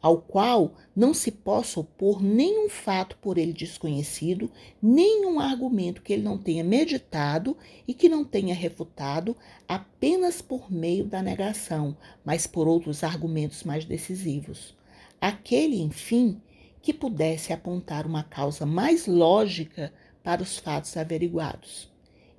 ao 0.00 0.18
qual 0.18 0.76
não 0.94 1.12
se 1.12 1.32
possa 1.32 1.80
opor 1.80 2.22
nenhum 2.22 2.68
fato 2.68 3.16
por 3.16 3.36
ele 3.36 3.52
desconhecido, 3.52 4.48
nenhum 4.80 5.40
argumento 5.40 6.02
que 6.02 6.12
ele 6.12 6.22
não 6.22 6.38
tenha 6.38 6.62
meditado 6.62 7.56
e 7.86 7.92
que 7.92 8.08
não 8.08 8.24
tenha 8.24 8.54
refutado 8.54 9.36
apenas 9.66 10.40
por 10.40 10.70
meio 10.70 11.04
da 11.04 11.20
negação, 11.20 11.96
mas 12.24 12.46
por 12.46 12.68
outros 12.68 13.02
argumentos 13.02 13.64
mais 13.64 13.84
decisivos. 13.84 14.76
Aquele, 15.20 15.82
enfim, 15.82 16.40
que 16.80 16.94
pudesse 16.94 17.52
apontar 17.52 18.06
uma 18.06 18.22
causa 18.22 18.64
mais 18.64 19.08
lógica 19.08 19.92
para 20.22 20.44
os 20.44 20.58
fatos 20.58 20.96
averiguados. 20.96 21.89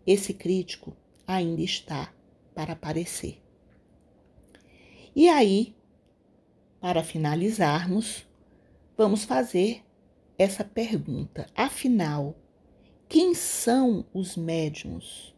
Esse 0.05 0.33
crítico 0.33 0.95
ainda 1.27 1.61
está 1.61 2.13
para 2.53 2.73
aparecer. 2.73 3.41
E 5.15 5.27
aí, 5.27 5.75
para 6.79 7.03
finalizarmos, 7.03 8.25
vamos 8.97 9.23
fazer 9.23 9.83
essa 10.37 10.63
pergunta. 10.63 11.45
Afinal, 11.55 12.35
quem 13.07 13.33
são 13.35 14.05
os 14.13 14.35
médiums? 14.35 15.35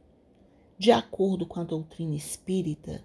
De 0.77 0.91
acordo 0.91 1.45
com 1.45 1.59
a 1.59 1.63
doutrina 1.63 2.15
espírita, 2.15 3.03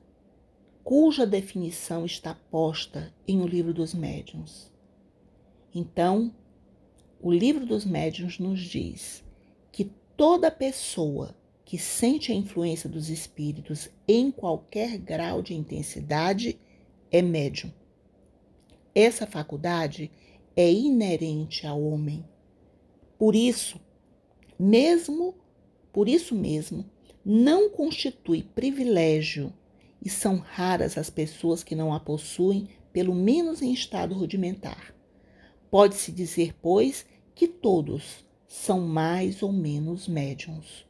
cuja 0.84 1.26
definição 1.26 2.04
está 2.04 2.34
posta 2.34 3.12
em 3.26 3.40
O 3.40 3.46
Livro 3.46 3.74
dos 3.74 3.94
Médiuns. 3.94 4.72
Então, 5.74 6.34
o 7.20 7.32
Livro 7.32 7.66
dos 7.66 7.84
Médiuns 7.84 8.38
nos 8.38 8.61
diz 8.61 9.24
que 9.70 9.84
toda 10.16 10.50
pessoa 10.50 11.34
que 11.68 11.76
sente 11.76 12.32
a 12.32 12.34
influência 12.34 12.88
dos 12.88 13.10
espíritos 13.10 13.90
em 14.08 14.30
qualquer 14.30 14.96
grau 14.96 15.42
de 15.42 15.52
intensidade 15.52 16.58
é 17.10 17.20
médium. 17.20 17.70
Essa 18.94 19.26
faculdade 19.26 20.10
é 20.56 20.72
inerente 20.72 21.66
ao 21.66 21.82
homem. 21.82 22.24
Por 23.18 23.36
isso, 23.36 23.78
mesmo 24.58 25.34
por 25.92 26.08
isso 26.08 26.34
mesmo, 26.34 26.86
não 27.22 27.68
constitui 27.68 28.42
privilégio 28.42 29.52
e 30.02 30.08
são 30.08 30.38
raras 30.38 30.96
as 30.96 31.10
pessoas 31.10 31.62
que 31.62 31.74
não 31.74 31.92
a 31.92 32.00
possuem, 32.00 32.66
pelo 32.94 33.14
menos 33.14 33.60
em 33.60 33.74
estado 33.74 34.14
rudimentar. 34.14 34.94
Pode-se 35.70 36.12
dizer, 36.12 36.54
pois, 36.62 37.04
que 37.34 37.46
todos 37.46 38.24
são 38.46 38.80
mais 38.80 39.42
ou 39.42 39.52
menos 39.52 40.08
médiums. 40.08 40.88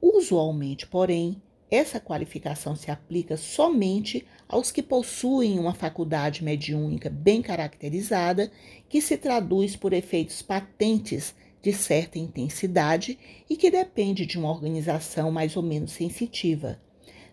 Usualmente, 0.00 0.86
porém, 0.86 1.40
essa 1.70 1.98
qualificação 1.98 2.76
se 2.76 2.90
aplica 2.90 3.36
somente 3.36 4.24
aos 4.48 4.70
que 4.70 4.82
possuem 4.82 5.58
uma 5.58 5.74
faculdade 5.74 6.44
mediúnica 6.44 7.10
bem 7.10 7.42
caracterizada, 7.42 8.50
que 8.88 9.00
se 9.00 9.16
traduz 9.16 9.74
por 9.74 9.92
efeitos 9.92 10.42
patentes 10.42 11.34
de 11.60 11.72
certa 11.72 12.18
intensidade 12.18 13.18
e 13.50 13.56
que 13.56 13.70
depende 13.70 14.24
de 14.24 14.38
uma 14.38 14.50
organização 14.50 15.32
mais 15.32 15.56
ou 15.56 15.62
menos 15.62 15.90
sensitiva. 15.90 16.80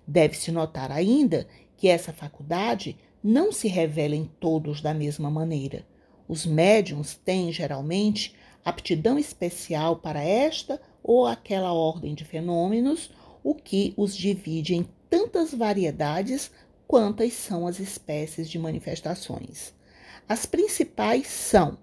Deve-se 0.08 0.52
notar 0.52 0.92
ainda 0.92 1.48
que 1.78 1.88
essa 1.88 2.12
faculdade 2.12 2.98
não 3.24 3.52
se 3.52 3.68
revela 3.68 4.16
em 4.16 4.26
todos 4.26 4.82
da 4.82 4.94
mesma 4.94 5.30
maneira. 5.30 5.86
Os 6.28 6.46
médiums 6.46 7.16
têm, 7.16 7.52
geralmente, 7.52 8.34
aptidão 8.66 9.20
especial 9.20 9.98
para 9.98 10.24
esta 10.24 10.82
ou 11.04 11.28
aquela 11.28 11.74
ordem 11.74 12.16
de 12.16 12.24
fenômenos 12.24 13.12
o 13.44 13.54
que 13.54 13.94
os 13.98 14.16
divide 14.16 14.74
em 14.74 14.88
tantas 15.10 15.54
variedades 15.54 16.50
quantas 16.88 17.34
são 17.34 17.68
as 17.68 17.80
espécies 17.80 18.50
de 18.50 18.58
manifestações. 18.58 19.74
As 20.28 20.46
principais 20.46 21.28
são 21.28 21.78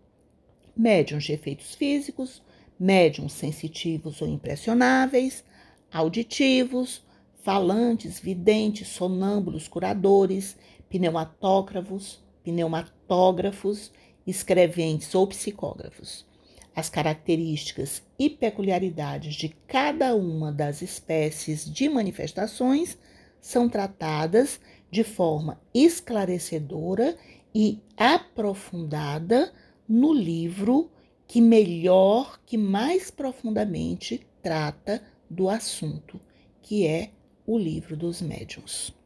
médiums 0.74 1.24
de 1.24 1.32
efeitos 1.32 1.74
físicos, 1.74 2.42
médiums 2.78 3.34
sensitivos 3.34 4.22
ou 4.22 4.28
impressionáveis, 4.28 5.44
auditivos, 5.92 7.02
falantes, 7.42 8.18
videntes, 8.18 8.88
sonâmbulos, 8.88 9.68
curadores, 9.68 10.56
pneumatógrafos, 10.88 12.20
pneumatógrafos, 12.42 13.92
escreventes 14.26 15.14
ou 15.14 15.26
psicógrafos. 15.26 16.29
As 16.74 16.88
características 16.88 18.02
e 18.18 18.30
peculiaridades 18.30 19.34
de 19.34 19.48
cada 19.66 20.14
uma 20.14 20.52
das 20.52 20.82
espécies 20.82 21.64
de 21.64 21.88
manifestações 21.88 22.96
são 23.40 23.68
tratadas 23.68 24.60
de 24.90 25.02
forma 25.02 25.60
esclarecedora 25.74 27.16
e 27.54 27.80
aprofundada 27.96 29.52
no 29.88 30.12
livro 30.12 30.90
que 31.26 31.40
melhor, 31.40 32.40
que 32.44 32.56
mais 32.56 33.10
profundamente 33.10 34.26
trata 34.42 35.02
do 35.28 35.48
assunto, 35.48 36.20
que 36.62 36.86
é 36.86 37.10
o 37.46 37.58
livro 37.58 37.96
dos 37.96 38.20
médiuns. 38.20 38.99